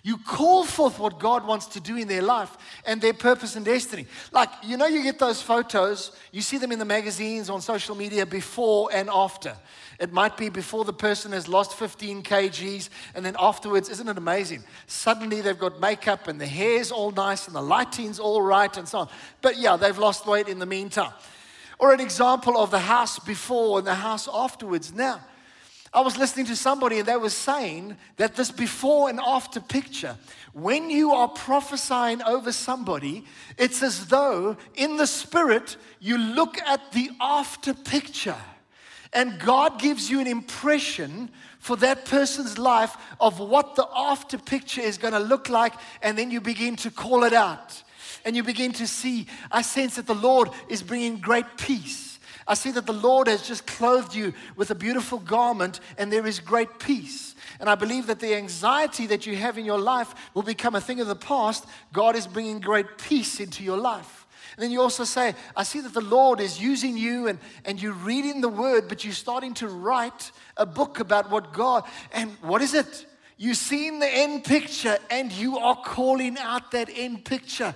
You 0.06 0.18
call 0.18 0.64
forth 0.64 0.98
what 0.98 1.18
God 1.18 1.46
wants 1.46 1.64
to 1.68 1.80
do 1.80 1.96
in 1.96 2.08
their 2.08 2.20
life 2.20 2.54
and 2.84 3.00
their 3.00 3.14
purpose 3.14 3.56
and 3.56 3.64
destiny. 3.64 4.06
Like, 4.32 4.50
you 4.62 4.76
know, 4.76 4.84
you 4.84 5.02
get 5.02 5.18
those 5.18 5.40
photos, 5.40 6.12
you 6.30 6.42
see 6.42 6.58
them 6.58 6.72
in 6.72 6.78
the 6.78 6.84
magazines, 6.84 7.48
on 7.48 7.62
social 7.62 7.96
media, 7.96 8.26
before 8.26 8.90
and 8.92 9.08
after. 9.10 9.56
It 9.98 10.12
might 10.12 10.36
be 10.36 10.50
before 10.50 10.84
the 10.84 10.92
person 10.92 11.32
has 11.32 11.48
lost 11.48 11.72
15 11.78 12.22
kgs, 12.22 12.90
and 13.14 13.24
then 13.24 13.34
afterwards, 13.38 13.88
isn't 13.88 14.06
it 14.06 14.18
amazing? 14.18 14.62
Suddenly 14.86 15.40
they've 15.40 15.58
got 15.58 15.80
makeup 15.80 16.28
and 16.28 16.38
the 16.38 16.46
hair's 16.46 16.92
all 16.92 17.10
nice 17.10 17.46
and 17.46 17.56
the 17.56 17.62
lighting's 17.62 18.18
all 18.18 18.42
right 18.42 18.76
and 18.76 18.86
so 18.86 18.98
on. 18.98 19.08
But 19.40 19.56
yeah, 19.56 19.78
they've 19.78 19.96
lost 19.96 20.26
weight 20.26 20.48
in 20.48 20.58
the 20.58 20.66
meantime. 20.66 21.14
Or 21.78 21.94
an 21.94 22.00
example 22.00 22.58
of 22.58 22.70
the 22.70 22.78
house 22.78 23.18
before 23.18 23.78
and 23.78 23.86
the 23.86 23.94
house 23.94 24.28
afterwards. 24.30 24.92
Now, 24.92 25.22
I 25.94 26.00
was 26.00 26.16
listening 26.16 26.46
to 26.46 26.56
somebody 26.56 26.98
and 26.98 27.06
they 27.06 27.16
were 27.16 27.30
saying 27.30 27.96
that 28.16 28.34
this 28.34 28.50
before 28.50 29.08
and 29.08 29.20
after 29.20 29.60
picture, 29.60 30.16
when 30.52 30.90
you 30.90 31.12
are 31.12 31.28
prophesying 31.28 32.20
over 32.22 32.50
somebody, 32.50 33.24
it's 33.56 33.82
as 33.82 34.08
though 34.08 34.56
in 34.74 34.96
the 34.96 35.06
spirit 35.06 35.76
you 36.00 36.18
look 36.18 36.60
at 36.62 36.92
the 36.92 37.10
after 37.20 37.72
picture 37.72 38.36
and 39.14 39.38
God 39.38 39.78
gives 39.78 40.10
you 40.10 40.20
an 40.20 40.26
impression 40.26 41.30
for 41.60 41.76
that 41.76 42.04
person's 42.04 42.58
life 42.58 42.96
of 43.20 43.38
what 43.38 43.76
the 43.76 43.88
after 43.96 44.36
picture 44.36 44.80
is 44.80 44.98
going 44.98 45.14
to 45.14 45.20
look 45.20 45.48
like, 45.48 45.72
and 46.02 46.18
then 46.18 46.30
you 46.30 46.40
begin 46.40 46.76
to 46.76 46.90
call 46.90 47.22
it 47.24 47.32
out. 47.32 47.82
And 48.24 48.34
you 48.34 48.42
begin 48.42 48.72
to 48.72 48.86
see, 48.86 49.26
I 49.52 49.62
sense 49.62 49.96
that 49.96 50.06
the 50.06 50.14
Lord 50.14 50.50
is 50.68 50.82
bringing 50.82 51.18
great 51.18 51.46
peace. 51.56 52.13
I 52.46 52.54
see 52.54 52.70
that 52.72 52.86
the 52.86 52.92
Lord 52.92 53.26
has 53.26 53.46
just 53.46 53.66
clothed 53.66 54.14
you 54.14 54.34
with 54.56 54.70
a 54.70 54.74
beautiful 54.74 55.18
garment 55.18 55.80
and 55.96 56.12
there 56.12 56.26
is 56.26 56.40
great 56.40 56.78
peace. 56.78 57.34
And 57.58 57.70
I 57.70 57.74
believe 57.74 58.06
that 58.08 58.20
the 58.20 58.34
anxiety 58.34 59.06
that 59.06 59.26
you 59.26 59.36
have 59.36 59.56
in 59.56 59.64
your 59.64 59.78
life 59.78 60.14
will 60.34 60.42
become 60.42 60.74
a 60.74 60.80
thing 60.80 61.00
of 61.00 61.06
the 61.06 61.16
past. 61.16 61.66
God 61.92 62.16
is 62.16 62.26
bringing 62.26 62.60
great 62.60 62.98
peace 62.98 63.40
into 63.40 63.64
your 63.64 63.78
life. 63.78 64.26
And 64.56 64.62
then 64.62 64.70
you 64.70 64.80
also 64.80 65.04
say, 65.04 65.34
I 65.56 65.62
see 65.62 65.80
that 65.80 65.94
the 65.94 66.00
Lord 66.00 66.40
is 66.40 66.60
using 66.60 66.96
you 66.96 67.26
and, 67.26 67.38
and 67.64 67.80
you're 67.80 67.92
reading 67.92 68.40
the 68.40 68.48
word, 68.48 68.88
but 68.88 69.04
you're 69.04 69.12
starting 69.12 69.54
to 69.54 69.68
write 69.68 70.30
a 70.56 70.66
book 70.66 71.00
about 71.00 71.30
what 71.30 71.52
God, 71.52 71.84
and 72.12 72.30
what 72.40 72.62
is 72.62 72.74
it? 72.74 73.06
You've 73.36 73.56
seen 73.56 73.98
the 73.98 74.08
end 74.08 74.44
picture 74.44 74.96
and 75.10 75.32
you 75.32 75.58
are 75.58 75.74
calling 75.74 76.38
out 76.38 76.70
that 76.70 76.88
end 76.94 77.24
picture. 77.24 77.74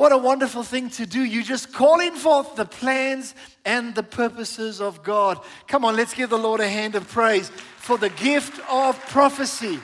What 0.00 0.12
a 0.12 0.16
wonderful 0.16 0.62
thing 0.62 0.88
to 0.92 1.04
do. 1.04 1.22
You're 1.22 1.42
just 1.42 1.74
calling 1.74 2.14
forth 2.14 2.56
the 2.56 2.64
plans 2.64 3.34
and 3.66 3.94
the 3.94 4.02
purposes 4.02 4.80
of 4.80 5.02
God. 5.02 5.38
Come 5.66 5.84
on, 5.84 5.94
let's 5.94 6.14
give 6.14 6.30
the 6.30 6.38
Lord 6.38 6.62
a 6.62 6.68
hand 6.70 6.94
of 6.94 7.06
praise 7.06 7.50
for 7.76 7.98
the 7.98 8.08
gift 8.08 8.58
of 8.70 8.98
prophecy. 9.08 9.78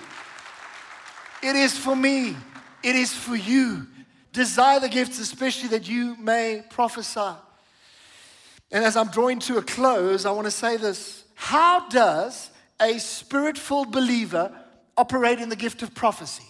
It 1.43 1.55
is 1.55 1.77
for 1.77 1.95
me, 1.95 2.35
it 2.83 2.97
is 2.97 3.13
for 3.13 3.37
you. 3.37 3.89
Desire 4.33 4.81
the 4.81 4.89
gifts, 4.89 5.19
especially 5.19 5.69
that 5.69 5.87
you 5.87 6.17
may 6.17 6.63
prophesy. 6.71 7.37
And 8.73 8.87
as 8.87 8.97
I'm 8.97 9.09
drawing 9.09 9.39
to 9.41 9.59
a 9.59 9.63
close, 9.63 10.25
I 10.25 10.31
want 10.31 10.47
to 10.47 10.51
say 10.51 10.79
this 10.79 11.25
How 11.35 11.91
does 11.91 12.49
a 12.81 12.97
spirit 13.01 13.61
believer 13.69 14.51
operate 14.97 15.41
in 15.41 15.51
the 15.51 15.57
gift 15.57 15.83
of 15.83 15.95
prophecy? 15.95 16.47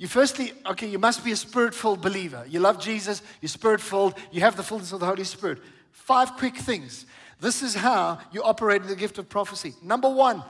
You 0.00 0.08
firstly, 0.08 0.54
okay, 0.64 0.86
you 0.86 0.98
must 0.98 1.22
be 1.26 1.32
a 1.32 1.36
spirit 1.36 1.74
filled 1.74 2.00
believer. 2.00 2.46
You 2.48 2.58
love 2.60 2.80
Jesus, 2.80 3.20
you're 3.42 3.50
spirit 3.50 3.82
filled, 3.82 4.14
you 4.32 4.40
have 4.40 4.56
the 4.56 4.62
fullness 4.62 4.92
of 4.92 5.00
the 5.00 5.04
Holy 5.04 5.24
Spirit. 5.24 5.58
Five 5.92 6.38
quick 6.38 6.56
things. 6.56 7.04
This 7.38 7.62
is 7.62 7.74
how 7.74 8.18
you 8.32 8.42
operate 8.42 8.80
in 8.80 8.88
the 8.88 8.96
gift 8.96 9.18
of 9.18 9.28
prophecy. 9.28 9.74
Number 9.82 10.08
one, 10.08 10.42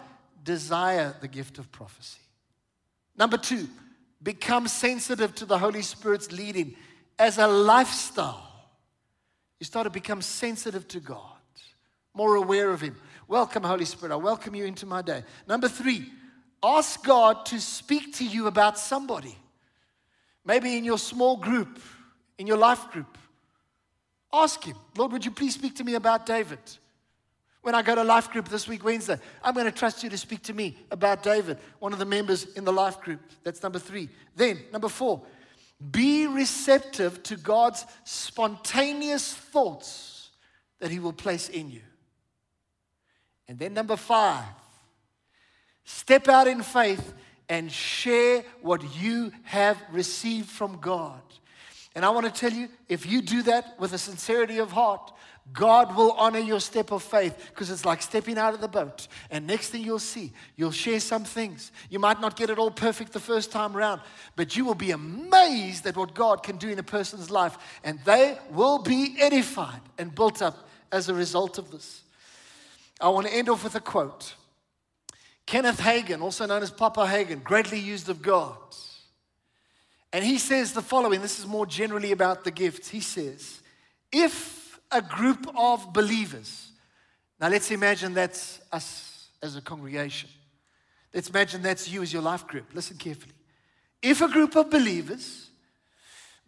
desire 0.44 1.16
the 1.20 1.26
gift 1.26 1.58
of 1.58 1.72
prophecy. 1.72 2.20
Number 3.16 3.36
two, 3.36 3.66
become 4.22 4.68
sensitive 4.68 5.34
to 5.34 5.46
the 5.46 5.58
Holy 5.58 5.82
Spirit's 5.82 6.30
leading 6.30 6.76
as 7.18 7.38
a 7.38 7.48
lifestyle. 7.48 8.68
You 9.58 9.64
start 9.64 9.82
to 9.82 9.90
become 9.90 10.22
sensitive 10.22 10.86
to 10.86 11.00
God, 11.00 11.40
more 12.14 12.36
aware 12.36 12.70
of 12.70 12.80
Him. 12.80 12.94
Welcome, 13.26 13.64
Holy 13.64 13.84
Spirit. 13.84 14.12
I 14.12 14.16
welcome 14.16 14.54
you 14.54 14.64
into 14.64 14.86
my 14.86 15.02
day. 15.02 15.24
Number 15.48 15.66
three, 15.68 16.06
ask 16.62 17.04
God 17.04 17.46
to 17.46 17.60
speak 17.60 18.16
to 18.16 18.24
you 18.24 18.46
about 18.46 18.78
somebody. 18.78 19.36
Maybe 20.44 20.76
in 20.76 20.84
your 20.84 20.98
small 20.98 21.36
group, 21.36 21.80
in 22.38 22.46
your 22.46 22.56
life 22.56 22.90
group. 22.90 23.18
Ask 24.32 24.64
Him, 24.64 24.76
Lord, 24.96 25.12
would 25.12 25.24
you 25.24 25.30
please 25.30 25.54
speak 25.54 25.76
to 25.76 25.84
me 25.84 25.94
about 25.94 26.26
David? 26.26 26.58
When 27.62 27.74
I 27.74 27.82
go 27.82 27.94
to 27.94 28.04
life 28.04 28.30
group 28.30 28.48
this 28.48 28.66
week, 28.66 28.84
Wednesday, 28.84 29.18
I'm 29.44 29.52
going 29.52 29.66
to 29.66 29.72
trust 29.72 30.02
you 30.02 30.08
to 30.10 30.16
speak 30.16 30.42
to 30.44 30.54
me 30.54 30.78
about 30.90 31.22
David, 31.22 31.58
one 31.78 31.92
of 31.92 31.98
the 31.98 32.06
members 32.06 32.44
in 32.54 32.64
the 32.64 32.72
life 32.72 33.00
group. 33.00 33.20
That's 33.44 33.62
number 33.62 33.78
three. 33.78 34.08
Then, 34.34 34.60
number 34.72 34.88
four, 34.88 35.20
be 35.90 36.26
receptive 36.26 37.22
to 37.24 37.36
God's 37.36 37.84
spontaneous 38.04 39.34
thoughts 39.34 40.30
that 40.78 40.90
He 40.90 40.98
will 40.98 41.12
place 41.12 41.48
in 41.50 41.70
you. 41.70 41.82
And 43.46 43.58
then, 43.58 43.74
number 43.74 43.96
five, 43.96 44.44
step 45.90 46.28
out 46.28 46.46
in 46.46 46.62
faith 46.62 47.12
and 47.48 47.70
share 47.70 48.44
what 48.62 48.82
you 48.96 49.32
have 49.42 49.76
received 49.90 50.48
from 50.48 50.78
God. 50.80 51.20
And 51.96 52.04
I 52.04 52.10
want 52.10 52.32
to 52.32 52.32
tell 52.32 52.52
you 52.52 52.68
if 52.88 53.04
you 53.04 53.20
do 53.20 53.42
that 53.42 53.74
with 53.78 53.92
a 53.92 53.98
sincerity 53.98 54.58
of 54.58 54.70
heart, 54.70 55.12
God 55.52 55.96
will 55.96 56.12
honor 56.12 56.38
your 56.38 56.60
step 56.60 56.92
of 56.92 57.02
faith 57.02 57.50
because 57.52 57.70
it's 57.70 57.84
like 57.84 58.02
stepping 58.02 58.38
out 58.38 58.54
of 58.54 58.60
the 58.60 58.68
boat. 58.68 59.08
And 59.32 59.48
next 59.48 59.70
thing 59.70 59.82
you'll 59.82 59.98
see, 59.98 60.32
you'll 60.54 60.70
share 60.70 61.00
some 61.00 61.24
things. 61.24 61.72
You 61.88 61.98
might 61.98 62.20
not 62.20 62.36
get 62.36 62.50
it 62.50 62.58
all 62.58 62.70
perfect 62.70 63.12
the 63.12 63.18
first 63.18 63.50
time 63.50 63.76
around, 63.76 64.00
but 64.36 64.56
you 64.56 64.64
will 64.64 64.76
be 64.76 64.92
amazed 64.92 65.84
at 65.88 65.96
what 65.96 66.14
God 66.14 66.44
can 66.44 66.56
do 66.56 66.68
in 66.68 66.78
a 66.78 66.84
person's 66.84 67.32
life. 67.32 67.58
And 67.82 67.98
they 68.04 68.38
will 68.52 68.78
be 68.78 69.16
edified 69.18 69.80
and 69.98 70.14
built 70.14 70.40
up 70.40 70.68
as 70.92 71.08
a 71.08 71.14
result 71.14 71.58
of 71.58 71.72
this. 71.72 72.02
I 73.00 73.08
want 73.08 73.26
to 73.26 73.34
end 73.34 73.48
off 73.48 73.64
with 73.64 73.74
a 73.74 73.80
quote. 73.80 74.34
Kenneth 75.50 75.80
Hagin, 75.80 76.22
also 76.22 76.46
known 76.46 76.62
as 76.62 76.70
Papa 76.70 77.00
Hagin, 77.00 77.42
greatly 77.42 77.80
used 77.80 78.08
of 78.08 78.22
God. 78.22 78.54
And 80.12 80.24
he 80.24 80.38
says 80.38 80.72
the 80.72 80.80
following 80.80 81.22
this 81.22 81.40
is 81.40 81.46
more 81.46 81.66
generally 81.66 82.12
about 82.12 82.44
the 82.44 82.52
gifts. 82.52 82.88
He 82.88 83.00
says, 83.00 83.60
If 84.12 84.78
a 84.92 85.02
group 85.02 85.52
of 85.56 85.92
believers, 85.92 86.70
now 87.40 87.48
let's 87.48 87.72
imagine 87.72 88.14
that's 88.14 88.60
us 88.70 89.26
as 89.42 89.56
a 89.56 89.60
congregation. 89.60 90.30
Let's 91.12 91.28
imagine 91.28 91.62
that's 91.62 91.88
you 91.90 92.00
as 92.02 92.12
your 92.12 92.22
life 92.22 92.46
group. 92.46 92.66
Listen 92.72 92.96
carefully. 92.96 93.34
If 94.00 94.20
a 94.20 94.28
group 94.28 94.54
of 94.54 94.70
believers 94.70 95.50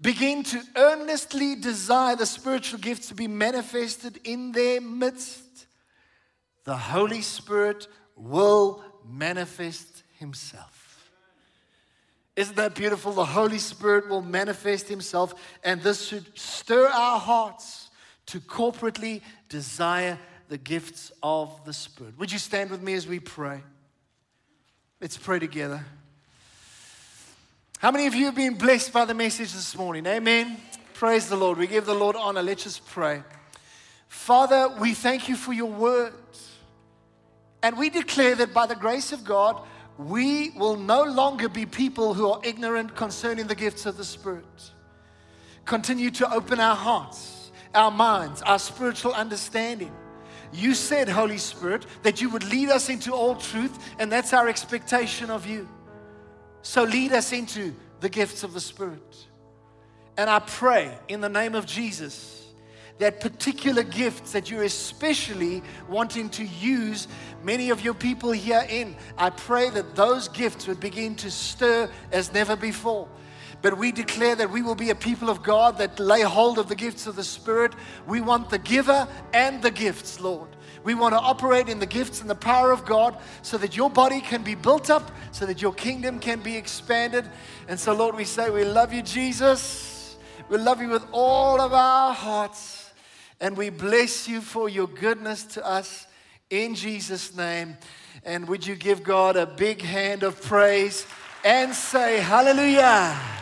begin 0.01 0.45
to 0.45 0.63
earnestly 0.77 1.57
desire 1.57 2.15
the 2.15 2.25
spiritual 2.25 2.79
gifts 2.79 3.09
to 3.09 3.17
be 3.17 3.27
manifested 3.27 4.21
in 4.23 4.53
their 4.53 4.81
midst, 4.81 5.67
the 6.63 6.77
Holy 6.77 7.23
Spirit 7.23 7.89
will 8.15 8.85
manifest 9.11 10.03
himself. 10.19 11.11
Isn't 12.35 12.57
that 12.57 12.75
beautiful? 12.75 13.13
The 13.13 13.25
Holy 13.25 13.59
Spirit 13.59 14.09
will 14.09 14.23
manifest 14.23 14.89
himself, 14.89 15.35
and 15.63 15.83
this 15.83 16.07
should 16.07 16.39
stir 16.39 16.87
our 16.87 17.19
hearts 17.19 17.91
to 18.27 18.41
corporately 18.41 19.21
desire 19.49 20.19
the 20.49 20.57
gifts 20.57 21.13
of 21.23 21.63
the 21.65 21.73
Spirit. 21.73 22.19
Would 22.19 22.33
you 22.33 22.39
stand 22.39 22.71
with 22.71 22.83
me 22.83 22.95
as 22.95 23.07
we 23.07 23.21
pray? 23.21 23.61
Let's 25.01 25.19
pray 25.19 25.39
together. 25.39 25.85
How 27.79 27.91
many 27.91 28.07
of 28.07 28.15
you 28.15 28.27
have 28.27 28.37
been 28.37 28.55
blessed 28.55 28.93
by 28.93 29.05
the 29.05 29.15
message 29.15 29.53
this 29.53 29.77
morning? 29.77 30.07
Amen. 30.07 30.57
Praise 30.95 31.29
the 31.29 31.37
Lord. 31.37 31.59
We 31.59 31.67
give 31.67 31.85
the 31.85 31.95
Lord 31.95 32.15
honor. 32.15 32.43
Let's 32.43 32.63
just 32.63 32.87
pray. 32.87 33.23
Father, 34.07 34.69
we 34.79 34.95
thank 34.95 35.29
you 35.29 35.35
for 35.35 35.53
your 35.53 35.67
word. 35.67 36.13
And 37.63 37.77
we 37.77 37.91
declare 37.91 38.35
that 38.37 38.53
by 38.53 38.67
the 38.67 38.75
grace 38.75 39.13
of 39.13 39.25
God, 39.25 39.63
we 39.99 40.51
will 40.51 40.77
no 40.77 41.05
longer 41.05 41.49
be 41.49 41.67
people 41.67 42.15
who 42.15 42.31
are 42.31 42.41
ignorant 42.43 42.97
concerning 42.97 43.47
the 43.47 43.55
gifts 43.55 43.87
of 43.87 43.97
the 43.97 44.05
Spirit. 44.05 44.45
Continue 45.65 46.11
to 46.13 46.33
open 46.33 46.59
our 46.59 46.75
hearts, 46.75 47.53
our 47.75 47.91
minds, 47.91 48.43
our 48.43 48.59
spiritual 48.59 49.13
understanding 49.13 49.93
you 50.53 50.75
said, 50.75 51.09
Holy 51.09 51.39
Spirit, 51.39 51.87
that 52.03 52.21
you 52.21 52.29
would 52.29 52.45
lead 52.45 52.69
us 52.69 52.91
into 52.91 53.13
all 53.13 53.37
truth, 53.37 53.79
and 53.99 54.13
that's 54.13 54.33
our 54.33 54.49
expectation 54.49 55.31
of 55.31 55.47
you. 55.47 55.69
So 56.61 56.85
lead 56.85 57.13
us 57.13 57.33
into 57.33 57.75
the 58.01 58.09
gifts 58.09 58.45
of 58.45 58.53
the 58.53 58.61
Spirit. 58.61 59.27
And 60.19 60.29
I 60.29 60.41
pray 60.41 60.97
in 61.09 61.23
the 61.23 61.29
name 61.29 61.55
of 61.55 61.65
Jesus 61.65 62.42
that 62.99 63.21
particular 63.21 63.83
gifts 63.83 64.33
that 64.33 64.51
you're 64.51 64.63
especially 64.63 65.63
wanting 65.89 66.29
to 66.31 66.45
use 66.45 67.09
many 67.43 67.71
of 67.71 67.83
your 67.83 67.95
people 67.95 68.31
here 68.31 68.65
in, 68.69 68.97
I 69.19 69.31
pray 69.31 69.71
that 69.71 69.97
those 69.97 70.29
gifts 70.29 70.67
would 70.67 70.81
begin 70.81 71.15
to 71.17 71.31
stir 71.31 71.91
as 72.13 72.33
never 72.33 72.57
before. 72.57 73.09
But 73.63 73.79
we 73.79 73.93
declare 73.93 74.35
that 74.37 74.51
we 74.51 74.61
will 74.61 74.75
be 74.75 74.91
a 74.91 74.95
people 74.95 75.31
of 75.31 75.43
God 75.43 75.79
that 75.79 76.01
lay 76.01 76.23
hold 76.23 76.59
of 76.59 76.69
the 76.69 76.75
gifts 76.75 77.07
of 77.07 77.15
the 77.15 77.25
Spirit. 77.25 77.73
We 78.07 78.21
want 78.21 78.51
the 78.51 78.59
giver 78.59 79.07
and 79.33 79.63
the 79.63 79.71
gifts, 79.71 80.19
Lord. 80.21 80.49
We 80.83 80.95
want 80.95 81.15
to 81.15 81.21
operate 81.21 81.69
in 81.69 81.79
the 81.79 81.87
gifts 81.87 82.21
and 82.21 82.29
the 82.29 82.35
power 82.35 82.73
of 82.73 82.85
God 82.85 83.17
so 83.43 83.57
that 83.59 83.77
your 83.77 83.89
body 83.89 84.21
can 84.21 84.43
be 84.43 84.57
built 84.57 84.91
up, 84.91 85.13
so 85.31 85.47
that 85.47 85.63
your 85.63 85.73
kingdom 85.73 86.19
can 86.19 86.41
be 86.41 86.57
expanded. 86.57 87.25
And 87.69 87.79
so, 87.79 87.95
Lord, 87.95 88.17
we 88.17 88.25
say, 88.25 88.51
We 88.51 88.65
love 88.65 88.93
you, 88.93 89.03
Jesus. 89.03 90.17
We 90.49 90.59
love 90.59 90.83
you 90.83 90.89
with 90.89 91.07
all 91.13 91.61
of 91.61 91.73
our 91.73 92.13
hearts. 92.13 92.82
And 93.43 93.57
we 93.57 93.71
bless 93.71 94.29
you 94.29 94.41
for 94.41 94.69
your 94.69 94.87
goodness 94.87 95.43
to 95.55 95.67
us 95.67 96.07
in 96.49 96.77
Jesus' 96.77 97.35
name. 97.35 97.77
And 98.25 98.47
would 98.47 98.65
you 98.65 98.77
give 98.77 99.03
God 99.03 99.37
a 99.37 99.47
big 99.47 99.83
hand 99.83 100.23
of 100.23 100.41
praise 100.41 101.05
and 101.45 101.75
say, 101.75 102.21
Hallelujah? 102.21 103.42